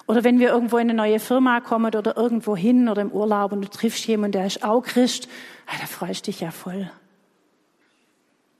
Oder 0.08 0.24
wenn 0.24 0.40
wir 0.40 0.50
irgendwo 0.50 0.78
in 0.78 0.90
eine 0.90 0.94
neue 0.94 1.20
Firma 1.20 1.60
kommen 1.60 1.94
oder 1.94 2.16
irgendwo 2.16 2.56
hin 2.56 2.88
oder 2.88 3.02
im 3.02 3.12
Urlaub 3.12 3.52
und 3.52 3.62
du 3.62 3.70
triffst 3.70 4.06
jemanden, 4.08 4.34
der 4.34 4.48
ist 4.48 4.64
auch 4.64 4.82
Christ, 4.82 5.28
da 5.66 5.86
freust 5.86 6.26
du 6.26 6.32
dich 6.32 6.40
ja 6.40 6.52
voll. 6.52 6.90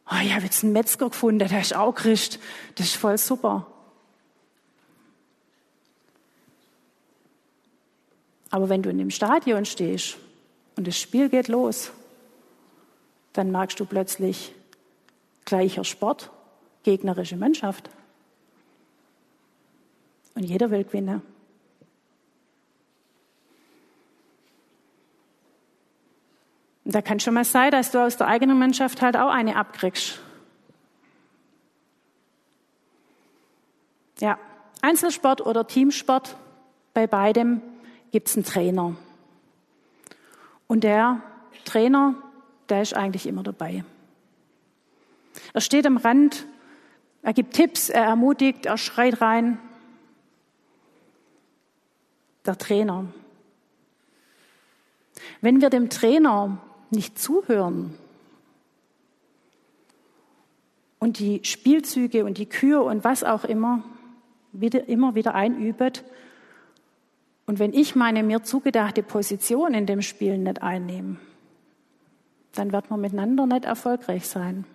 Oh, 0.10 0.16
ich 0.24 0.34
habe 0.34 0.46
jetzt 0.46 0.64
einen 0.64 0.74
Metzger 0.74 1.10
gefunden, 1.10 1.40
der 1.40 1.60
ist 1.60 1.76
auch 1.76 1.94
Christ. 1.94 2.40
Das 2.76 2.88
ist 2.88 2.96
voll 2.96 3.18
super. 3.18 3.68
Aber 8.50 8.70
wenn 8.70 8.84
du 8.84 8.90
in 8.90 8.98
dem 8.98 9.10
Stadion 9.10 9.66
stehst 9.66 10.18
und 10.76 10.88
das 10.88 10.98
Spiel 10.98 11.30
geht 11.30 11.50
los, 11.50 11.92
dann 13.34 13.52
merkst 13.52 13.80
du 13.80 13.86
plötzlich 13.86 14.54
gleicher 15.46 15.84
Sport, 15.84 16.32
gegnerische 16.84 17.38
Mannschaft. 17.38 17.90
Und 20.36 20.44
jeder 20.44 20.70
will 20.72 20.84
gewinnen. 20.84 21.22
Und 26.86 26.96
da 26.96 27.02
kann 27.02 27.20
schon 27.20 27.34
mal 27.34 27.44
sein, 27.44 27.72
dass 27.72 27.92
du 27.92 28.00
aus 28.00 28.16
der 28.16 28.28
eigenen 28.28 28.58
Mannschaft 28.58 29.02
halt 29.02 29.18
auch 29.18 29.30
eine 29.30 29.58
abkriegst. 29.58 30.20
Ja, 34.20 34.40
Einzelsport 34.82 35.46
oder 35.46 35.68
Teamsport, 35.68 36.38
bei 36.94 37.06
beidem 37.06 37.62
gibt 38.12 38.30
es 38.30 38.36
einen 38.36 38.46
Trainer. 38.46 38.96
Und 40.68 40.84
der 40.84 41.22
Trainer, 41.66 42.16
der 42.70 42.82
ist 42.82 42.96
eigentlich 42.96 43.28
immer 43.28 43.44
dabei. 43.44 43.84
Er 45.54 45.62
steht 45.62 45.86
am 45.86 45.98
Rand, 45.98 46.46
er 47.22 47.34
gibt 47.34 47.54
Tipps, 47.54 47.90
er 47.90 48.04
ermutigt, 48.04 48.66
er 48.66 48.78
schreit 48.78 49.22
rein. 49.22 49.60
Der 52.46 52.58
Trainer. 52.58 53.06
Wenn 55.42 55.62
wir 55.62 55.70
dem 55.70 55.90
Trainer 55.90 56.58
nicht 56.90 57.20
zuhören 57.20 57.98
und 61.00 61.20
die 61.20 61.42
Spielzüge 61.44 62.24
und 62.24 62.38
die 62.38 62.46
Kür 62.46 62.84
und 62.86 63.04
was 63.04 63.24
auch 63.24 63.44
immer 63.44 63.84
wieder, 64.54 64.88
immer 64.88 65.16
wieder 65.16 65.36
einübt, 65.36 66.04
und 67.48 67.60
wenn 67.60 67.74
ich 67.74 67.96
meine 67.96 68.24
mir 68.24 68.44
zugedachte 68.44 69.02
Position 69.04 69.74
in 69.74 69.86
dem 69.86 70.02
Spiel 70.02 70.38
nicht 70.38 70.62
einnehme, 70.62 71.16
dann 72.54 72.74
wird 72.74 72.90
man 72.90 73.00
miteinander 73.00 73.46
nicht 73.46 73.64
erfolgreich 73.64 74.28
sein. 74.28 74.66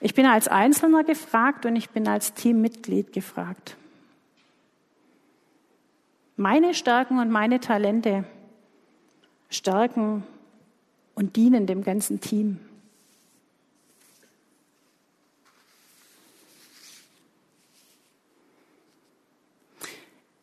Ich 0.00 0.14
bin 0.14 0.26
als 0.26 0.46
Einzelner 0.46 1.02
gefragt 1.02 1.66
und 1.66 1.74
ich 1.74 1.90
bin 1.90 2.06
als 2.06 2.34
Teammitglied 2.34 3.12
gefragt. 3.12 3.76
Meine 6.36 6.72
Stärken 6.72 7.18
und 7.18 7.30
meine 7.30 7.58
Talente 7.58 8.24
stärken 9.50 10.22
und 11.16 11.34
dienen 11.34 11.66
dem 11.66 11.82
ganzen 11.82 12.20
Team. 12.20 12.60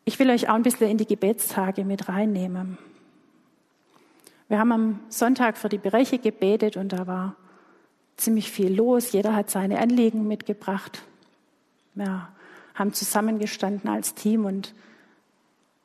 Ich 0.04 0.18
will 0.18 0.30
euch 0.30 0.48
auch 0.48 0.54
ein 0.54 0.62
bisschen 0.62 0.90
in 0.90 0.98
die 0.98 1.06
Gebetstage 1.06 1.84
mit 1.84 2.08
reinnehmen. 2.08 2.76
Wir 4.48 4.58
haben 4.58 4.72
am 4.72 5.00
Sonntag 5.08 5.56
für 5.56 5.68
die 5.68 5.78
Bereiche 5.78 6.18
gebetet 6.18 6.76
und 6.76 6.92
da 6.92 7.06
war 7.06 7.36
ziemlich 8.16 8.50
viel 8.50 8.74
los. 8.74 9.12
Jeder 9.12 9.34
hat 9.34 9.50
seine 9.50 9.78
Anliegen 9.78 10.26
mitgebracht. 10.26 11.02
Wir 11.94 12.28
haben 12.74 12.92
zusammengestanden 12.92 13.90
als 13.90 14.14
Team 14.14 14.44
und 14.44 14.74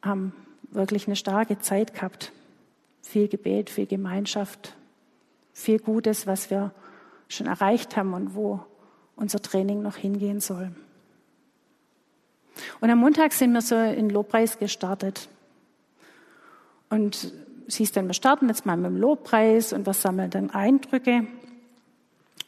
haben 0.01 0.33
wirklich 0.71 1.07
eine 1.07 1.15
starke 1.15 1.59
Zeit 1.59 1.93
gehabt 1.93 2.31
viel 3.01 3.27
Gebet, 3.27 3.69
viel 3.69 3.87
Gemeinschaft, 3.87 4.75
viel 5.53 5.79
Gutes, 5.79 6.27
was 6.27 6.49
wir 6.49 6.71
schon 7.27 7.47
erreicht 7.47 7.97
haben 7.97 8.13
und 8.13 8.35
wo 8.35 8.61
unser 9.15 9.41
Training 9.41 9.81
noch 9.81 9.97
hingehen 9.97 10.39
soll. 10.39 10.71
Und 12.79 12.89
am 12.89 12.99
Montag 12.99 13.33
sind 13.33 13.53
wir 13.53 13.61
so 13.61 13.75
in 13.75 14.09
Lobpreis 14.09 14.59
gestartet. 14.59 15.29
Und 16.89 17.33
siehst 17.67 17.95
dann, 17.95 18.07
wir 18.07 18.13
starten 18.13 18.49
jetzt 18.49 18.65
mal 18.65 18.75
mit 18.75 18.87
dem 18.87 18.97
Lobpreis 18.97 19.71
und 19.73 19.85
wir 19.85 19.93
sammeln 19.93 20.29
dann 20.29 20.49
Eindrücke 20.49 21.25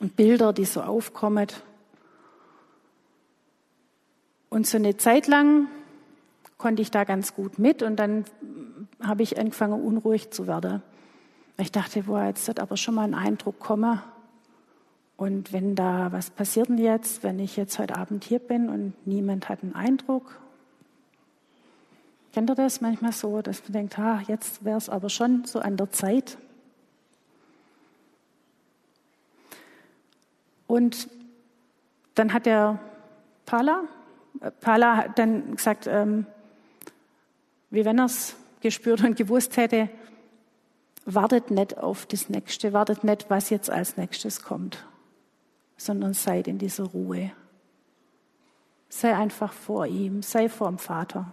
und 0.04 0.18
Bilder, 0.18 0.52
die 0.52 0.66
so 0.66 0.82
aufkommen. 0.82 1.48
Und 4.50 4.68
so 4.68 4.78
eine 4.78 4.98
Zeit 4.98 5.28
lang 5.28 5.68
konnte 6.58 6.82
ich 6.82 6.92
da 6.92 7.06
ganz 7.06 7.34
gut 7.34 7.58
mit 7.58 7.82
und 7.82 7.96
dann 7.96 8.26
habe 9.02 9.24
ich 9.24 9.40
angefangen, 9.40 9.82
unruhig 9.82 10.30
zu 10.30 10.46
werden. 10.46 10.84
Ich 11.58 11.72
dachte, 11.72 12.04
boah, 12.04 12.26
jetzt 12.26 12.46
wird 12.48 12.60
aber 12.60 12.76
schon 12.76 12.96
mal 12.96 13.06
ein 13.06 13.14
Eindruck 13.14 13.60
kommen. 13.60 14.02
Und 15.16 15.54
wenn 15.54 15.74
da, 15.74 16.12
was 16.12 16.30
passiert 16.32 16.68
denn 16.68 16.80
jetzt, 16.80 17.24
wenn 17.24 17.40
ich 17.40 17.56
jetzt 17.56 17.80
heute 17.80 17.96
Abend 17.96 18.26
hier 18.26 18.40
bin 18.40 18.68
und 18.68 18.94
niemand 19.08 19.48
hat 19.48 19.64
einen 19.64 19.74
Eindruck? 19.74 20.38
Kennt 22.34 22.50
ihr 22.50 22.56
das 22.56 22.82
manchmal 22.82 23.14
so, 23.14 23.42
dass 23.42 23.64
man 23.64 23.72
denkt, 23.72 23.98
ha, 23.98 24.22
jetzt 24.28 24.66
wäre 24.66 24.78
es 24.78 24.90
aber 24.90 25.10
schon 25.10 25.46
so 25.46 25.60
an 25.60 25.78
der 25.78 25.92
Zeit? 25.92 26.38
Und 30.74 31.08
dann 32.16 32.34
hat 32.34 32.48
der 32.48 32.80
Pala, 33.46 33.84
äh, 34.42 34.50
Pala 34.50 34.98
hat 34.98 35.20
dann 35.20 35.56
gesagt, 35.56 35.86
ähm, 35.86 36.26
wie 37.70 37.86
wenn 37.86 38.00
er 38.00 38.06
es 38.06 38.36
gespürt 38.60 39.04
und 39.04 39.16
gewusst 39.16 39.56
hätte, 39.56 39.88
wartet 41.06 41.52
nicht 41.52 41.78
auf 41.78 42.08
das 42.08 42.28
Nächste, 42.28 42.74
wartet 42.74 43.04
nicht, 43.04 43.30
was 43.30 43.52
jetzt 43.52 43.70
als 43.70 43.98
nächstes 43.98 44.42
kommt, 44.42 44.84
sondern 45.78 46.16
seid 46.16 46.48
in 46.48 46.58
dieser 46.58 46.86
Ruhe. 46.86 47.30
Sei 48.90 49.16
einfach 49.16 49.54
vor 49.54 49.86
ihm, 49.86 50.24
sei 50.24 50.50
vor 50.50 50.70
dem 50.70 50.80
Vater. 50.80 51.32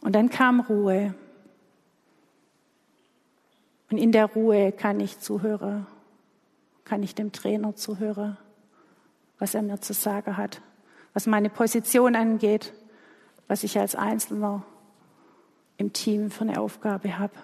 Und 0.00 0.16
dann 0.16 0.30
kam 0.30 0.58
Ruhe. 0.58 1.14
Und 3.92 3.98
in 3.98 4.10
der 4.10 4.24
Ruhe 4.24 4.72
kann 4.72 5.00
ich 5.00 5.20
zuhören, 5.20 5.86
kann 6.84 7.02
ich 7.02 7.14
dem 7.14 7.30
Trainer 7.30 7.76
zuhören, 7.76 8.38
was 9.38 9.54
er 9.54 9.60
mir 9.60 9.82
zu 9.82 9.92
sagen 9.92 10.38
hat, 10.38 10.62
was 11.12 11.26
meine 11.26 11.50
Position 11.50 12.16
angeht, 12.16 12.72
was 13.48 13.64
ich 13.64 13.78
als 13.78 13.94
Einzelner 13.94 14.62
im 15.76 15.92
Team 15.92 16.30
für 16.30 16.40
eine 16.40 16.58
Aufgabe 16.58 17.18
habe. 17.18 17.34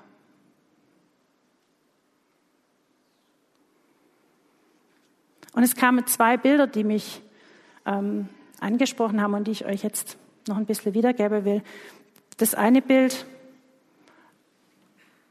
Und 5.53 5.65
es 5.65 5.77
kamen 5.77 6.07
zwei 6.07 6.39
Bilder, 6.39 6.67
die 6.67 6.85
mich 6.85 7.21
ähm, 7.85 8.27
angesprochen 8.59 9.21
haben 9.21 9.35
und 9.35 9.49
die 9.49 9.53
ich 9.53 9.67
euch 9.67 9.83
jetzt 9.83 10.17
noch 10.47 10.57
ein 10.57 10.65
bisschen 10.65 10.95
wiedergeben 10.95 11.45
will. 11.45 11.63
Das 12.39 12.55
eine 12.55 12.81
Bild 12.81 13.27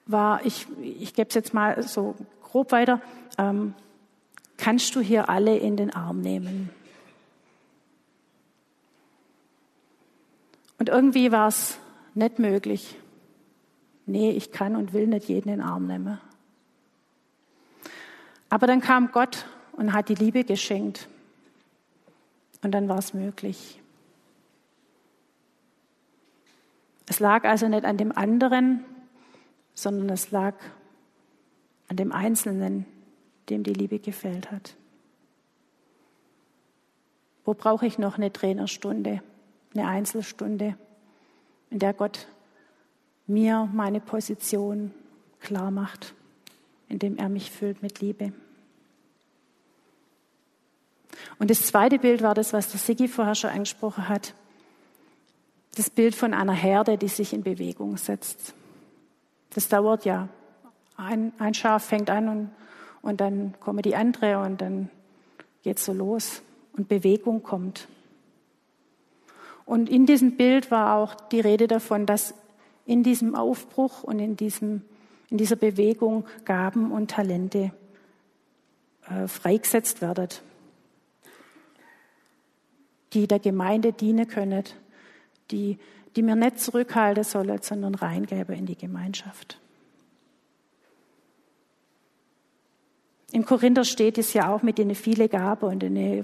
war, 0.07 0.45
ich, 0.45 0.67
ich 0.81 1.13
gebe 1.13 1.29
es 1.29 1.35
jetzt 1.35 1.53
mal 1.53 1.83
so 1.83 2.15
grob 2.43 2.71
weiter, 2.71 3.01
ähm, 3.37 3.73
kannst 4.57 4.95
du 4.95 5.01
hier 5.01 5.29
alle 5.29 5.57
in 5.57 5.77
den 5.77 5.93
Arm 5.93 6.21
nehmen? 6.21 6.69
Und 10.79 10.89
irgendwie 10.89 11.31
war 11.31 11.47
es 11.47 11.79
nicht 12.13 12.39
möglich. 12.39 12.95
Nee, 14.05 14.31
ich 14.31 14.51
kann 14.51 14.75
und 14.75 14.93
will 14.93 15.07
nicht 15.07 15.27
jeden 15.27 15.49
in 15.49 15.59
den 15.59 15.67
Arm 15.67 15.87
nehmen. 15.87 16.19
Aber 18.49 18.67
dann 18.67 18.79
kam 18.79 19.11
Gott 19.11 19.45
und 19.73 19.93
hat 19.93 20.09
die 20.09 20.15
Liebe 20.15 20.43
geschenkt. 20.43 21.07
Und 22.63 22.71
dann 22.71 22.87
war 22.87 22.97
es 22.97 23.13
möglich. 23.13 23.81
Es 27.07 27.19
lag 27.19 27.43
also 27.43 27.67
nicht 27.67 27.85
an 27.85 27.97
dem 27.97 28.11
anderen, 28.11 28.83
sondern 29.77 30.09
es 30.09 30.31
lag 30.31 30.55
an 31.87 31.97
dem 31.97 32.11
Einzelnen, 32.11 32.87
dem 33.49 33.61
die 33.61 33.73
Liebe 33.73 33.99
gefällt 33.99 34.51
hat. 34.51 34.75
Wo 37.45 37.53
brauche 37.53 37.85
ich 37.85 37.99
noch 37.99 38.17
eine 38.17 38.33
Trainerstunde, 38.33 39.21
eine 39.75 39.87
Einzelstunde, 39.87 40.75
in 41.69 41.77
der 41.77 41.93
Gott 41.93 42.27
mir 43.27 43.69
meine 43.71 43.99
Position 43.99 44.91
klar 45.39 45.69
macht, 45.69 46.15
indem 46.89 47.15
er 47.17 47.29
mich 47.29 47.51
füllt 47.51 47.83
mit 47.83 48.01
Liebe? 48.01 48.33
Und 51.37 51.51
das 51.51 51.61
zweite 51.67 51.99
Bild 51.99 52.23
war 52.23 52.33
das, 52.33 52.51
was 52.51 52.71
der 52.71 52.79
Sigi 52.79 53.07
vorher 53.07 53.35
schon 53.35 53.51
angesprochen 53.51 54.09
hat 54.09 54.33
das 55.77 55.91
Bild 55.91 56.15
von 56.15 56.33
einer 56.33 56.53
Herde, 56.53 56.97
die 56.97 57.07
sich 57.07 57.33
in 57.33 57.43
Bewegung 57.43 57.97
setzt. 57.97 58.55
Das 59.57 59.69
dauert 59.69 60.05
ja. 60.05 60.29
Ein, 60.97 61.33
ein 61.39 61.55
Schaf 61.55 61.85
fängt 61.85 62.11
an 62.11 62.29
und, 62.29 62.51
und 63.01 63.19
dann 63.19 63.55
kommen 63.59 63.81
die 63.81 63.95
andere 63.95 64.37
und 64.37 64.61
dann 64.61 64.91
geht 65.63 65.79
es 65.79 65.85
so 65.85 65.93
los 65.93 66.43
und 66.73 66.87
Bewegung 66.87 67.41
kommt. 67.41 67.87
Und 69.65 69.89
in 69.89 70.05
diesem 70.05 70.37
Bild 70.37 70.69
war 70.69 70.95
auch 70.95 71.15
die 71.15 71.39
Rede 71.39 71.67
davon, 71.67 72.05
dass 72.05 72.35
in 72.85 73.01
diesem 73.01 73.33
Aufbruch 73.33 74.03
und 74.03 74.19
in, 74.19 74.37
diesem, 74.37 74.83
in 75.31 75.39
dieser 75.39 75.55
Bewegung 75.55 76.27
Gaben 76.45 76.91
und 76.91 77.09
Talente 77.09 77.71
äh, 79.09 79.27
freigesetzt 79.27 80.03
werden, 80.03 80.27
die 83.13 83.25
der 83.25 83.39
Gemeinde 83.39 83.91
dienen 83.91 84.27
können 84.27 84.65
die, 85.51 85.79
die 86.17 86.23
mir 86.23 86.35
nicht 86.35 86.59
zurückhalten 86.59 87.23
sollen, 87.23 87.61
sondern 87.61 87.93
reingeben 87.93 88.55
in 88.55 88.65
die 88.65 88.75
Gemeinschaft. 88.75 89.59
Im 93.31 93.45
Korinther 93.45 93.83
steht 93.83 94.17
es 94.17 94.33
ja 94.33 94.51
auch 94.51 94.63
mit 94.63 94.79
den 94.79 94.95
vielen 94.95 95.29
Gaben 95.29 95.69
und 95.69 95.79
den 95.79 95.95
äh, 95.95 96.23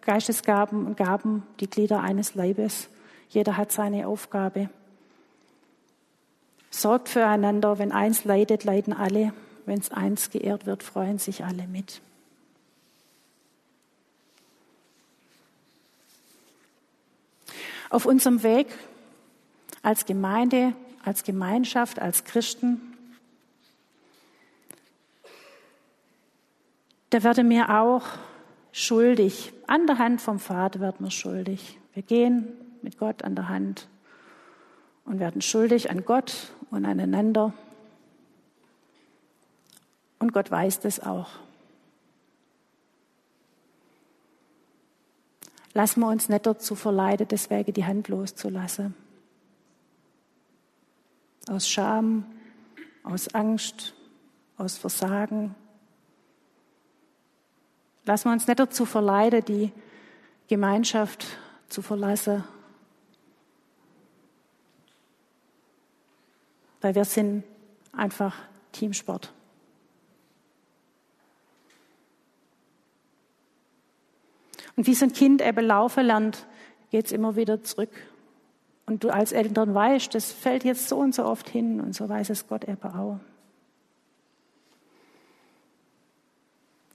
Geistesgaben 0.00 0.86
und 0.86 0.96
Gaben, 0.96 1.44
die 1.60 1.70
Glieder 1.70 2.00
eines 2.00 2.34
Leibes. 2.34 2.88
Jeder 3.28 3.56
hat 3.56 3.70
seine 3.70 4.08
Aufgabe. 4.08 4.70
Sorgt 6.70 7.08
füreinander, 7.08 7.78
wenn 7.78 7.92
eins 7.92 8.24
leidet, 8.24 8.64
leiden 8.64 8.92
alle. 8.92 9.32
Wenn 9.66 9.78
es 9.78 9.92
eins 9.92 10.30
geehrt 10.30 10.66
wird, 10.66 10.82
freuen 10.82 11.18
sich 11.18 11.44
alle 11.44 11.68
mit. 11.68 12.00
Auf 17.90 18.06
unserem 18.06 18.42
Weg 18.42 18.68
als 19.82 20.06
Gemeinde, 20.06 20.74
als 21.04 21.24
Gemeinschaft, 21.24 21.98
als 21.98 22.24
Christen, 22.24 22.80
da 27.10 27.22
werde 27.24 27.42
mir 27.42 27.80
auch 27.80 28.04
schuldig, 28.72 29.52
an 29.66 29.86
der 29.86 29.98
Hand 29.98 30.20
vom 30.20 30.38
Vater 30.38 30.80
wird 30.80 31.00
mir 31.00 31.10
schuldig. 31.10 31.78
Wir 31.92 32.02
gehen 32.02 32.48
mit 32.82 32.98
Gott 32.98 33.24
an 33.24 33.34
der 33.34 33.48
Hand 33.48 33.88
und 35.04 35.18
werden 35.18 35.42
schuldig 35.42 35.90
an 35.90 36.04
Gott 36.04 36.52
und 36.70 36.84
aneinander. 36.84 37.52
Und 40.20 40.32
Gott 40.32 40.50
weiß 40.50 40.80
das 40.80 41.00
auch. 41.00 41.30
Lassen 45.72 46.00
wir 46.00 46.08
uns 46.08 46.28
nicht 46.28 46.46
dazu 46.46 46.74
verleiten, 46.74 47.28
deswegen 47.28 47.72
die 47.72 47.84
Hand 47.84 48.08
loszulassen. 48.08 48.94
Aus 51.48 51.68
Scham, 51.68 52.24
aus 53.02 53.28
Angst, 53.34 53.94
aus 54.56 54.78
Versagen. 54.78 55.54
Lassen 58.04 58.28
wir 58.28 58.32
uns 58.32 58.46
nicht 58.46 58.58
dazu 58.58 58.84
verleiten, 58.84 59.44
die 59.44 59.72
Gemeinschaft 60.48 61.26
zu 61.68 61.82
verlassen. 61.82 62.44
Weil 66.80 66.94
wir 66.94 67.04
sind 67.04 67.44
einfach 67.92 68.36
Teamsport. 68.72 69.32
Und 74.76 74.86
wie 74.86 74.94
so 74.94 75.04
ein 75.04 75.12
Kind 75.12 75.42
eben 75.42 75.66
laufen 75.66 76.06
lernt, 76.06 76.46
geht 76.90 77.06
es 77.06 77.12
immer 77.12 77.36
wieder 77.36 77.62
zurück. 77.62 77.90
Und 78.86 79.04
du 79.04 79.10
als 79.10 79.32
Eltern 79.32 79.74
weißt, 79.74 80.14
das 80.14 80.32
fällt 80.32 80.64
jetzt 80.64 80.88
so 80.88 80.98
und 80.98 81.14
so 81.14 81.24
oft 81.24 81.48
hin 81.48 81.80
und 81.80 81.94
so 81.94 82.08
weiß 82.08 82.30
es 82.30 82.48
Gott 82.48 82.64
eben 82.64 82.82
auch. 82.82 83.20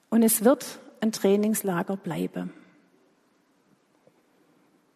Und 0.09 0.23
es 0.23 0.43
wird 0.43 0.79
ein 1.01 1.11
Trainingslager 1.11 1.97
bleiben. 1.97 2.53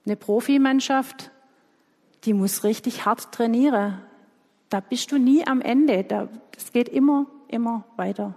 Eine 0.06 0.16
Profimannschaft, 0.16 1.32
die 2.24 2.34
muss 2.34 2.64
richtig 2.64 3.06
hart 3.06 3.32
trainieren. 3.32 4.00
Da 4.70 4.80
bist 4.80 5.12
du 5.12 5.18
nie 5.18 5.46
am 5.46 5.62
Ende. 5.62 6.30
Es 6.56 6.72
geht 6.72 6.90
immer, 6.90 7.28
immer 7.48 7.86
weiter. 7.96 8.34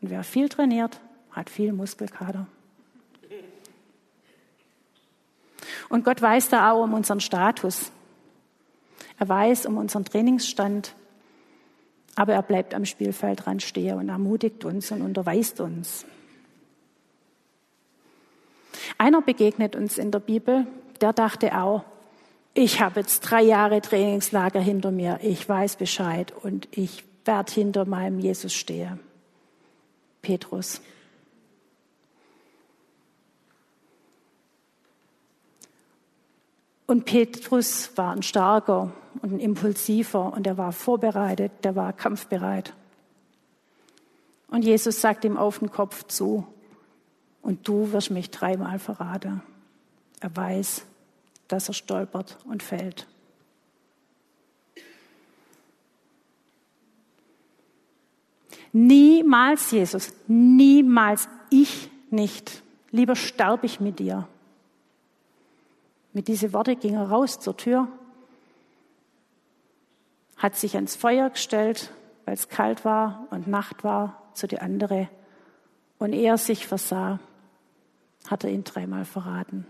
Und 0.00 0.10
wer 0.10 0.24
viel 0.24 0.48
trainiert, 0.48 1.00
hat 1.30 1.50
viel 1.50 1.72
Muskelkater. 1.72 2.46
Und 5.88 6.04
Gott 6.04 6.20
weiß 6.20 6.48
da 6.48 6.70
auch 6.70 6.84
um 6.84 6.94
unseren 6.94 7.20
Status. 7.20 7.90
Er 9.18 9.28
weiß 9.28 9.66
um 9.66 9.76
unseren 9.76 10.04
Trainingsstand. 10.04 10.94
Aber 12.16 12.34
er 12.34 12.42
bleibt 12.42 12.74
am 12.74 12.84
Spielfeld 12.84 13.44
dran 13.44 13.60
stehen 13.60 13.98
und 13.98 14.08
ermutigt 14.08 14.64
uns 14.64 14.90
und 14.92 15.02
unterweist 15.02 15.60
uns. 15.60 16.06
Einer 18.98 19.22
begegnet 19.22 19.74
uns 19.76 19.98
in 19.98 20.10
der 20.10 20.20
Bibel, 20.20 20.66
der 21.00 21.12
dachte 21.12 21.58
auch, 21.58 21.84
ich 22.54 22.80
habe 22.80 23.00
jetzt 23.00 23.20
drei 23.20 23.42
Jahre 23.42 23.80
Trainingslager 23.80 24.60
hinter 24.60 24.92
mir, 24.92 25.18
ich 25.22 25.48
weiß 25.48 25.76
Bescheid 25.76 26.32
und 26.42 26.68
ich 26.70 27.04
werde 27.24 27.52
hinter 27.52 27.84
meinem 27.84 28.20
Jesus 28.20 28.54
stehen. 28.54 29.00
Petrus. 30.22 30.80
Und 36.94 37.06
Petrus 37.06 37.90
war 37.96 38.12
ein 38.12 38.22
starker 38.22 38.92
und 39.20 39.32
ein 39.32 39.40
impulsiver 39.40 40.32
und 40.32 40.46
er 40.46 40.56
war 40.56 40.70
vorbereitet, 40.70 41.50
der 41.64 41.74
war 41.74 41.92
kampfbereit. 41.92 42.72
Und 44.46 44.64
Jesus 44.64 45.00
sagt 45.00 45.24
ihm 45.24 45.36
auf 45.36 45.58
den 45.58 45.72
Kopf 45.72 46.04
zu, 46.04 46.46
und 47.42 47.66
du 47.66 47.90
wirst 47.90 48.12
mich 48.12 48.30
dreimal 48.30 48.78
verraten. 48.78 49.42
Er 50.20 50.36
weiß, 50.36 50.84
dass 51.48 51.66
er 51.66 51.74
stolpert 51.74 52.38
und 52.44 52.62
fällt. 52.62 53.08
Niemals, 58.72 59.72
Jesus, 59.72 60.12
niemals, 60.28 61.28
ich 61.50 61.90
nicht. 62.10 62.62
Lieber 62.92 63.16
sterbe 63.16 63.66
ich 63.66 63.80
mit 63.80 63.98
dir. 63.98 64.28
Mit 66.14 66.28
diesen 66.28 66.52
Worten 66.52 66.78
ging 66.78 66.94
er 66.94 67.10
raus 67.10 67.40
zur 67.40 67.56
Tür, 67.56 67.88
hat 70.36 70.54
sich 70.54 70.76
ans 70.76 70.94
Feuer 70.94 71.28
gestellt, 71.28 71.92
weil 72.24 72.34
es 72.34 72.48
kalt 72.48 72.84
war 72.84 73.26
und 73.30 73.48
Nacht 73.48 73.82
war, 73.82 74.22
zu 74.32 74.46
der 74.46 74.62
andere. 74.62 75.08
Und 75.98 76.12
ehe 76.12 76.28
er 76.28 76.38
sich 76.38 76.66
versah, 76.68 77.18
hat 78.28 78.44
er 78.44 78.50
ihn 78.50 78.62
dreimal 78.62 79.04
verraten. 79.04 79.66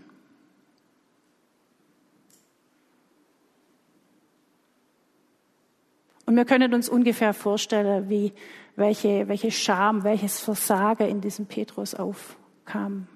Und 6.27 6.35
wir 6.35 6.45
können 6.45 6.75
uns 6.75 6.89
ungefähr 6.89 7.33
vorstellen, 7.33 8.09
wie, 8.09 8.33
welche, 8.75 9.27
welche 9.27 9.49
Scham, 9.49 10.03
welches 10.03 10.39
Versagen 10.39 11.07
in 11.07 11.21
diesem 11.21 11.47
Petrus 11.47 11.95
aufkam. 11.95 13.07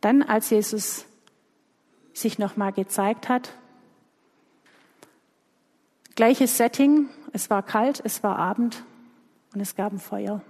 Dann, 0.00 0.22
als 0.22 0.50
Jesus 0.50 1.04
sich 2.12 2.38
nochmal 2.38 2.72
gezeigt 2.72 3.28
hat, 3.28 3.54
gleiches 6.14 6.56
Setting, 6.56 7.08
es 7.32 7.50
war 7.50 7.62
kalt, 7.62 8.00
es 8.04 8.22
war 8.22 8.38
Abend 8.38 8.84
und 9.54 9.60
es 9.60 9.74
gab 9.74 9.92
ein 9.92 9.98
Feuer. 9.98 10.42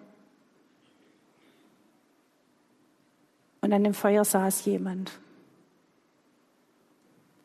Und 3.61 3.73
an 3.73 3.85
dem 3.85 3.95
Feuer 3.95 4.25
saß 4.25 4.65
jemand. 4.65 5.13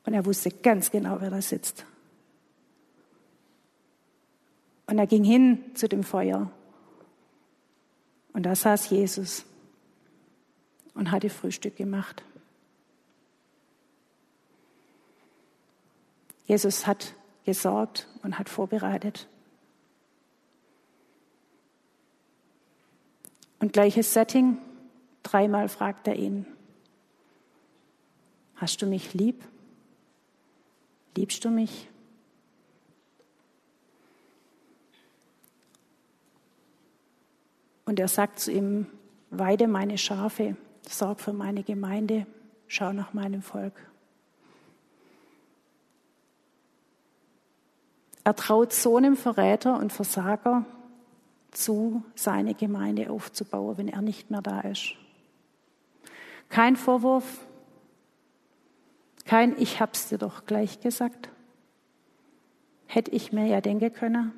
Und 0.05 0.13
er 0.13 0.25
wusste 0.25 0.49
ganz 0.49 0.91
genau, 0.91 1.17
wer 1.19 1.29
da 1.29 1.41
sitzt. 1.41 1.85
Und 4.87 4.99
er 4.99 5.07
ging 5.07 5.23
hin 5.23 5.63
zu 5.73 5.89
dem 5.89 6.03
Feuer. 6.03 6.51
Und 8.33 8.43
da 8.43 8.55
saß 8.55 8.89
Jesus 8.91 9.45
und 10.95 11.11
hatte 11.11 11.29
Frühstück 11.29 11.75
gemacht. 11.75 12.23
Jesus 16.47 16.87
hat 16.87 17.13
gesorgt 17.43 18.07
und 18.23 18.39
hat 18.39 18.49
vorbereitet. 18.49 19.27
Und 23.59 23.73
gleiches 23.73 24.13
Setting, 24.13 24.57
dreimal 25.23 25.69
fragt 25.69 26.07
er 26.07 26.15
ihn, 26.15 26.45
hast 28.55 28.81
du 28.81 28.85
mich 28.85 29.13
lieb? 29.13 29.43
Liebst 31.15 31.43
du 31.45 31.49
mich? 31.49 31.89
Und 37.85 37.99
er 37.99 38.07
sagt 38.07 38.39
zu 38.39 38.51
ihm, 38.51 38.87
weide 39.29 39.67
meine 39.67 39.97
Schafe, 39.97 40.57
sorg 40.89 41.19
für 41.19 41.33
meine 41.33 41.63
Gemeinde, 41.63 42.25
schau 42.67 42.93
nach 42.93 43.13
meinem 43.13 43.41
Volk. 43.41 43.73
Er 48.23 48.35
traut 48.35 48.73
so 48.73 48.97
einem 48.97 49.15
Verräter 49.15 49.77
und 49.77 49.93
Versager 49.93 50.65
zu, 51.51 52.03
seine 52.15 52.55
Gemeinde 52.55 53.09
aufzubauen, 53.09 53.77
wenn 53.77 53.87
er 53.87 54.01
nicht 54.01 54.31
mehr 54.31 54.41
da 54.41 54.61
ist. 54.61 54.95
Kein 56.49 56.75
Vorwurf, 56.75 57.45
kein 59.25 59.59
Ich 59.59 59.79
hab's 59.79 60.09
dir 60.09 60.17
doch 60.17 60.45
gleich 60.45 60.79
gesagt. 60.81 61.29
Hätte 62.87 63.11
ich 63.11 63.31
mir 63.31 63.47
ja 63.47 63.61
denken 63.61 63.91
können. 63.91 64.31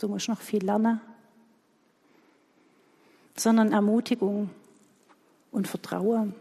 Du 0.00 0.08
musst 0.08 0.28
noch 0.28 0.40
viel 0.40 0.64
lernen. 0.64 1.00
Sondern 3.36 3.72
Ermutigung 3.72 4.50
und 5.52 5.68
Vertrauen. 5.68 6.34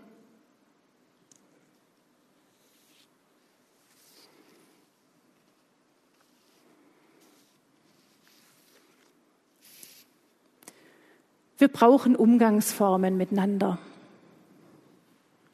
Wir 11.57 11.67
brauchen 11.67 12.15
Umgangsformen 12.15 13.17
miteinander 13.17 13.77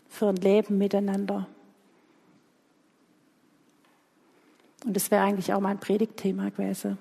für 0.07 0.29
ein 0.29 0.37
Leben 0.37 0.77
miteinander. 0.77 1.47
Und 4.85 4.95
das 4.95 5.11
wäre 5.11 5.23
eigentlich 5.23 5.53
auch 5.53 5.59
mein 5.59 5.79
Predigtthema 5.81 6.49
gewesen. 6.49 6.97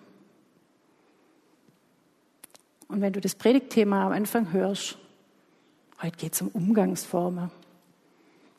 Und 2.88 3.00
wenn 3.00 3.12
du 3.12 3.20
das 3.20 3.36
Predigtthema 3.36 4.06
am 4.06 4.12
Anfang 4.12 4.52
hörst, 4.52 4.98
heute 6.02 6.16
geht 6.16 6.34
es 6.34 6.42
um 6.42 6.48
Umgangsformen, 6.48 7.50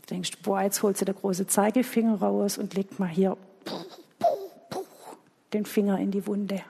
du 0.02 0.06
denkst, 0.08 0.32
boah, 0.44 0.62
jetzt 0.62 0.82
holt 0.84 0.98
sie 0.98 1.06
der 1.06 1.14
große 1.14 1.48
Zeigefinger 1.48 2.16
raus 2.16 2.58
und 2.58 2.74
legt 2.74 3.00
mal 3.00 3.08
hier 3.10 3.38
den 5.54 5.66
Finger 5.66 6.00
in 6.00 6.12
die 6.12 6.26
Wunde. 6.28 6.62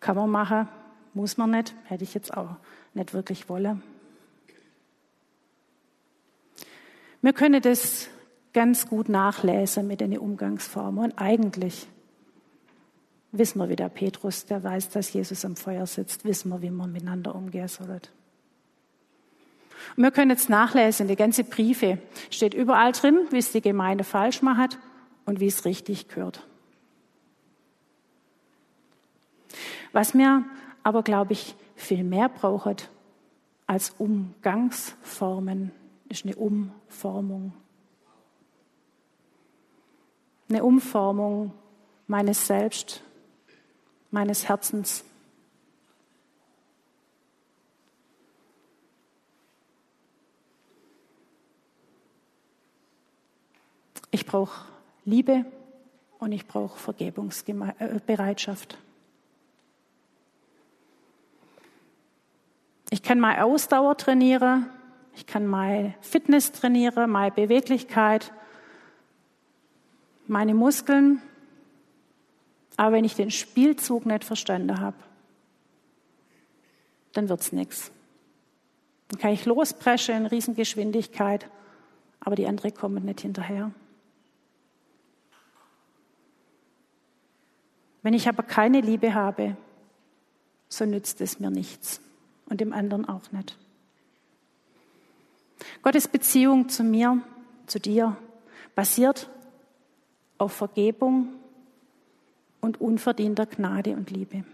Kann 0.00 0.16
man 0.16 0.30
machen, 0.30 0.68
muss 1.14 1.36
man 1.36 1.50
nicht, 1.52 1.74
hätte 1.84 2.02
ich 2.02 2.14
jetzt 2.14 2.36
auch 2.36 2.56
nicht 2.94 3.14
wirklich 3.14 3.48
wollen. 3.48 3.82
Wir 7.20 7.32
können 7.32 7.62
das 7.62 8.08
ganz 8.52 8.88
gut 8.88 9.08
nachlesen 9.08 9.86
mit 9.86 10.00
den 10.00 10.18
Umgangsformen. 10.18 11.04
Und 11.04 11.18
eigentlich 11.18 11.86
wissen 13.32 13.58
wir, 13.58 13.68
wie 13.68 13.76
der 13.76 13.88
Petrus, 13.88 14.44
der 14.44 14.62
weiß, 14.62 14.90
dass 14.90 15.12
Jesus 15.12 15.44
am 15.44 15.56
Feuer 15.56 15.86
sitzt, 15.86 16.24
wissen 16.24 16.50
wir, 16.50 16.62
wie 16.62 16.70
man 16.70 16.92
miteinander 16.92 17.34
umgehen 17.34 17.68
soll. 17.68 18.00
Und 19.96 20.04
wir 20.04 20.10
können 20.10 20.30
jetzt 20.30 20.48
nachlesen, 20.48 21.08
die 21.08 21.16
ganze 21.16 21.44
Briefe 21.44 21.98
steht 22.30 22.54
überall 22.54 22.92
drin, 22.92 23.26
wie 23.30 23.38
es 23.38 23.52
die 23.52 23.60
Gemeinde 23.60 24.04
falsch 24.04 24.42
macht 24.42 24.78
und 25.24 25.40
wie 25.40 25.46
es 25.46 25.64
richtig 25.64 26.08
gehört. 26.08 26.46
Was 29.92 30.14
mir 30.14 30.44
aber, 30.82 31.02
glaube 31.02 31.32
ich, 31.32 31.54
viel 31.74 32.04
mehr 32.04 32.28
braucht 32.28 32.90
als 33.66 33.90
Umgangsformen, 33.98 35.72
ist 36.08 36.24
eine 36.24 36.36
Umformung. 36.36 37.52
Eine 40.48 40.64
Umformung 40.64 41.52
meines 42.06 42.46
Selbst, 42.46 43.02
meines 44.12 44.48
Herzens. 44.48 45.04
Ich 54.12 54.24
brauche 54.26 54.66
Liebe 55.06 55.46
und 56.18 56.32
ich 56.32 56.46
brauche 56.46 56.78
Vergebungsbereitschaft. 56.78 58.76
Ich 62.90 63.02
kann 63.02 63.18
meine 63.18 63.44
Ausdauer 63.44 63.96
trainieren, 63.96 64.68
ich 65.14 65.26
kann 65.26 65.46
meine 65.46 65.94
Fitness 66.02 66.52
trainieren, 66.52 67.10
meine 67.10 67.30
Beweglichkeit, 67.30 68.34
meine 70.26 70.52
Muskeln. 70.52 71.22
Aber 72.76 72.92
wenn 72.92 73.04
ich 73.04 73.14
den 73.14 73.30
Spielzug 73.30 74.06
nicht 74.06 74.24
verstanden 74.24 74.80
habe, 74.80 74.96
dann 77.12 77.28
wird 77.28 77.40
es 77.40 77.52
nichts. 77.52 77.92
Dann 79.08 79.20
kann 79.20 79.32
ich 79.32 79.44
lospreschen 79.44 80.16
in 80.16 80.26
Riesengeschwindigkeit, 80.26 81.48
aber 82.20 82.36
die 82.36 82.46
anderen 82.46 82.72
kommen 82.72 83.04
nicht 83.04 83.20
hinterher. 83.20 83.70
Wenn 88.02 88.14
ich 88.14 88.28
aber 88.28 88.42
keine 88.42 88.80
Liebe 88.80 89.14
habe, 89.14 89.56
so 90.68 90.84
nützt 90.86 91.20
es 91.20 91.38
mir 91.38 91.50
nichts 91.50 92.00
und 92.46 92.60
dem 92.60 92.72
anderen 92.72 93.08
auch 93.08 93.30
nicht. 93.32 93.56
Gottes 95.82 96.08
Beziehung 96.08 96.68
zu 96.68 96.82
mir, 96.82 97.20
zu 97.66 97.78
dir, 97.78 98.16
basiert 98.74 99.28
auf 100.38 100.52
Vergebung 100.52 101.34
und 102.62 102.80
unverdienter 102.80 103.44
Gnade 103.44 103.94
und 103.94 104.10
Liebe. 104.10 104.44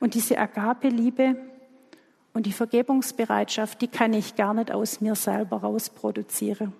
Und 0.00 0.14
diese 0.14 0.38
Agape-Liebe 0.38 1.36
und 2.32 2.46
die 2.46 2.52
Vergebungsbereitschaft, 2.52 3.80
die 3.80 3.88
kann 3.88 4.12
ich 4.14 4.34
gar 4.34 4.54
nicht 4.54 4.72
aus 4.72 5.00
mir 5.00 5.14
selber 5.14 5.58
rausproduzieren. 5.58 6.72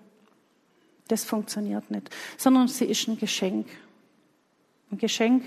Das 1.08 1.24
funktioniert 1.24 1.90
nicht, 1.90 2.10
sondern 2.38 2.68
sie 2.68 2.86
ist 2.86 3.06
ein 3.06 3.18
Geschenk. 3.18 3.68
Ein 4.90 4.98
Geschenk, 4.98 5.44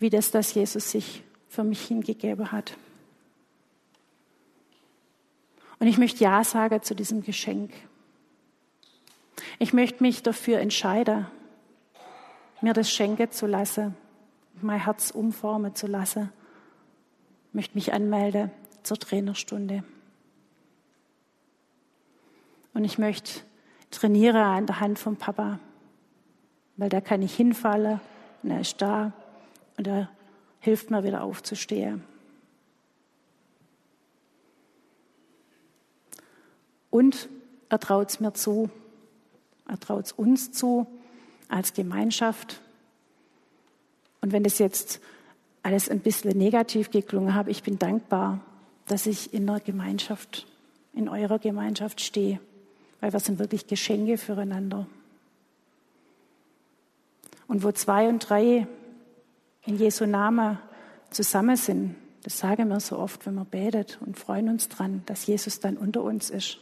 wie 0.00 0.10
das, 0.10 0.30
das 0.30 0.52
Jesus 0.52 0.90
sich 0.90 1.22
für 1.48 1.64
mich 1.64 1.86
hingegeben 1.86 2.52
hat. 2.52 2.76
Und 5.78 5.86
ich 5.86 5.98
möchte 5.98 6.24
Ja 6.24 6.42
sagen 6.42 6.82
zu 6.82 6.94
diesem 6.94 7.22
Geschenk. 7.22 7.70
Ich 9.58 9.72
möchte 9.72 10.02
mich 10.02 10.22
dafür 10.22 10.58
entscheiden, 10.58 11.26
mir 12.60 12.72
das 12.72 12.90
schenken 12.90 13.30
zu 13.30 13.46
lassen, 13.46 13.94
mein 14.60 14.82
Herz 14.82 15.10
umformen 15.10 15.74
zu 15.74 15.86
lassen. 15.86 16.32
Ich 17.48 17.54
möchte 17.54 17.74
mich 17.74 17.92
anmelden 17.92 18.50
zur 18.82 18.98
Trainerstunde. 18.98 19.84
Und 22.74 22.84
ich 22.84 22.98
möchte 22.98 23.40
trainieren 23.90 24.36
an 24.36 24.66
der 24.66 24.80
Hand 24.80 24.98
vom 24.98 25.16
Papa, 25.16 25.58
weil 26.76 26.88
da 26.88 27.00
kann 27.00 27.22
ich 27.22 27.34
hinfallen 27.34 28.00
und 28.42 28.50
er 28.50 28.60
ist 28.60 28.82
da 28.82 29.12
und 29.78 29.86
er 29.86 30.10
hilft 30.60 30.90
mir 30.90 31.04
wieder 31.04 31.22
aufzustehen. 31.22 32.04
Und 36.90 37.28
er 37.68 37.78
traut 37.78 38.10
es 38.10 38.20
mir 38.20 38.32
zu, 38.32 38.70
er 39.68 39.78
traut 39.78 40.06
es 40.06 40.12
uns 40.12 40.52
zu 40.52 40.86
als 41.48 41.74
Gemeinschaft. 41.74 42.60
Und 44.20 44.32
wenn 44.32 44.44
es 44.44 44.58
jetzt 44.58 45.00
alles 45.62 45.88
ein 45.88 46.00
bisschen 46.00 46.36
negativ 46.36 46.90
geklungen 46.90 47.34
habe, 47.34 47.50
ich 47.50 47.62
bin 47.62 47.78
dankbar, 47.78 48.40
dass 48.86 49.06
ich 49.06 49.34
in 49.34 49.46
der 49.46 49.60
Gemeinschaft, 49.60 50.46
in 50.92 51.08
eurer 51.08 51.38
Gemeinschaft 51.38 52.00
stehe, 52.00 52.40
weil 53.00 53.12
wir 53.12 53.20
sind 53.20 53.38
wirklich 53.38 53.66
Geschenke 53.66 54.16
füreinander. 54.16 54.86
Und 57.48 57.62
wo 57.62 57.72
zwei 57.72 58.08
und 58.08 58.28
drei 58.28 58.66
in 59.64 59.76
Jesu 59.76 60.06
Namen 60.06 60.58
zusammen 61.10 61.56
sind, 61.56 61.96
das 62.22 62.38
sagen 62.38 62.68
wir 62.68 62.80
so 62.80 62.98
oft, 62.98 63.24
wenn 63.26 63.34
man 63.34 63.46
betet 63.46 63.98
und 64.04 64.18
freuen 64.18 64.48
uns 64.48 64.68
dran, 64.68 65.02
dass 65.06 65.26
Jesus 65.26 65.60
dann 65.60 65.76
unter 65.76 66.02
uns 66.02 66.30
ist. 66.30 66.58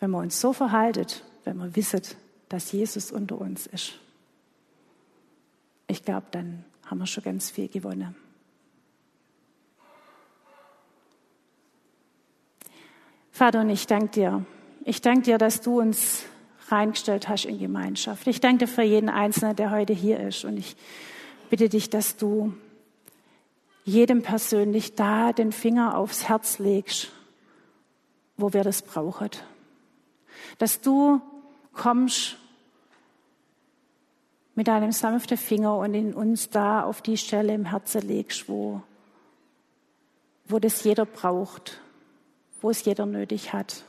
Wenn 0.00 0.10
man 0.10 0.22
uns 0.22 0.40
so 0.40 0.52
verhaltet, 0.52 1.24
wenn 1.44 1.56
man 1.56 1.76
wisset, 1.76 2.16
dass 2.48 2.72
Jesus 2.72 3.12
unter 3.12 3.40
uns 3.40 3.66
ist, 3.66 3.92
ich 5.86 6.04
glaube, 6.04 6.26
dann 6.30 6.64
haben 6.86 6.98
wir 6.98 7.06
schon 7.06 7.24
ganz 7.24 7.50
viel 7.50 7.68
gewonnen. 7.68 8.14
Vater, 13.30 13.60
und 13.60 13.70
ich 13.70 13.86
danke 13.86 14.08
dir. 14.08 14.44
Ich 14.84 15.00
danke 15.00 15.22
dir, 15.22 15.38
dass 15.38 15.60
du 15.60 15.80
uns 15.80 16.24
reingestellt 16.68 17.28
hast 17.28 17.44
in 17.44 17.58
Gemeinschaft. 17.58 18.26
Ich 18.26 18.40
danke 18.40 18.66
dir 18.66 18.68
für 18.68 18.82
jeden 18.82 19.08
Einzelnen, 19.08 19.56
der 19.56 19.70
heute 19.70 19.92
hier 19.92 20.20
ist. 20.20 20.44
Und 20.44 20.56
ich 20.58 20.76
bitte 21.48 21.68
dich, 21.68 21.90
dass 21.90 22.16
du 22.16 22.54
jedem 23.84 24.22
persönlich 24.22 24.94
da 24.94 25.32
den 25.32 25.52
Finger 25.52 25.96
aufs 25.96 26.28
Herz 26.28 26.58
legst, 26.58 27.10
wo 28.36 28.52
wir 28.52 28.62
das 28.62 28.82
brauchen. 28.82 29.30
Dass 30.60 30.82
du 30.82 31.22
kommst 31.72 32.36
mit 34.54 34.68
deinem 34.68 34.92
sanften 34.92 35.38
Finger 35.38 35.78
und 35.78 35.94
in 35.94 36.12
uns 36.12 36.50
da 36.50 36.82
auf 36.82 37.00
die 37.00 37.16
Stelle 37.16 37.54
im 37.54 37.64
Herzen 37.64 38.02
legst, 38.02 38.46
wo, 38.46 38.82
wo 40.44 40.58
das 40.58 40.84
jeder 40.84 41.06
braucht, 41.06 41.80
wo 42.60 42.68
es 42.68 42.84
jeder 42.84 43.06
nötig 43.06 43.54
hat. 43.54 43.84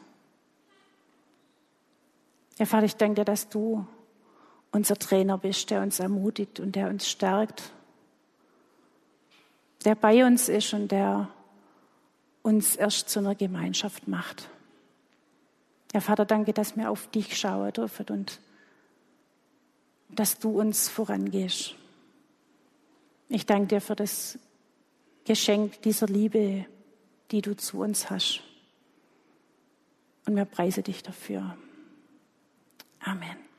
Ja, 2.57 2.65
Vater, 2.65 2.85
ich 2.85 2.95
danke 2.95 3.15
dir, 3.15 3.25
dass 3.25 3.49
du 3.49 3.85
unser 4.71 4.95
Trainer 4.95 5.37
bist, 5.37 5.71
der 5.71 5.81
uns 5.81 5.99
ermutigt 5.99 6.61
und 6.61 6.77
der 6.77 6.87
uns 6.87 7.09
stärkt, 7.09 7.73
der 9.83 9.95
bei 9.95 10.25
uns 10.25 10.47
ist 10.47 10.73
und 10.73 10.89
der 10.89 11.27
uns 12.43 12.77
erst 12.77 13.09
zu 13.09 13.19
einer 13.19 13.35
Gemeinschaft 13.35 14.07
macht. 14.07 14.47
Ja, 15.93 15.99
Vater, 15.99 16.25
danke, 16.25 16.53
dass 16.53 16.77
wir 16.77 16.89
auf 16.89 17.07
dich 17.07 17.37
schauen 17.37 17.73
dürfen 17.73 18.05
und 18.09 18.39
dass 20.09 20.39
du 20.39 20.59
uns 20.59 20.89
vorangehst. 20.89 21.75
Ich 23.29 23.45
danke 23.45 23.67
dir 23.67 23.81
für 23.81 23.95
das 23.95 24.39
Geschenk 25.25 25.81
dieser 25.81 26.07
Liebe, 26.07 26.65
die 27.31 27.41
du 27.41 27.55
zu 27.55 27.79
uns 27.79 28.09
hast. 28.09 28.41
Und 30.25 30.35
wir 30.35 30.45
preise 30.45 30.83
dich 30.83 31.03
dafür. 31.03 31.57
Amen. 32.99 33.50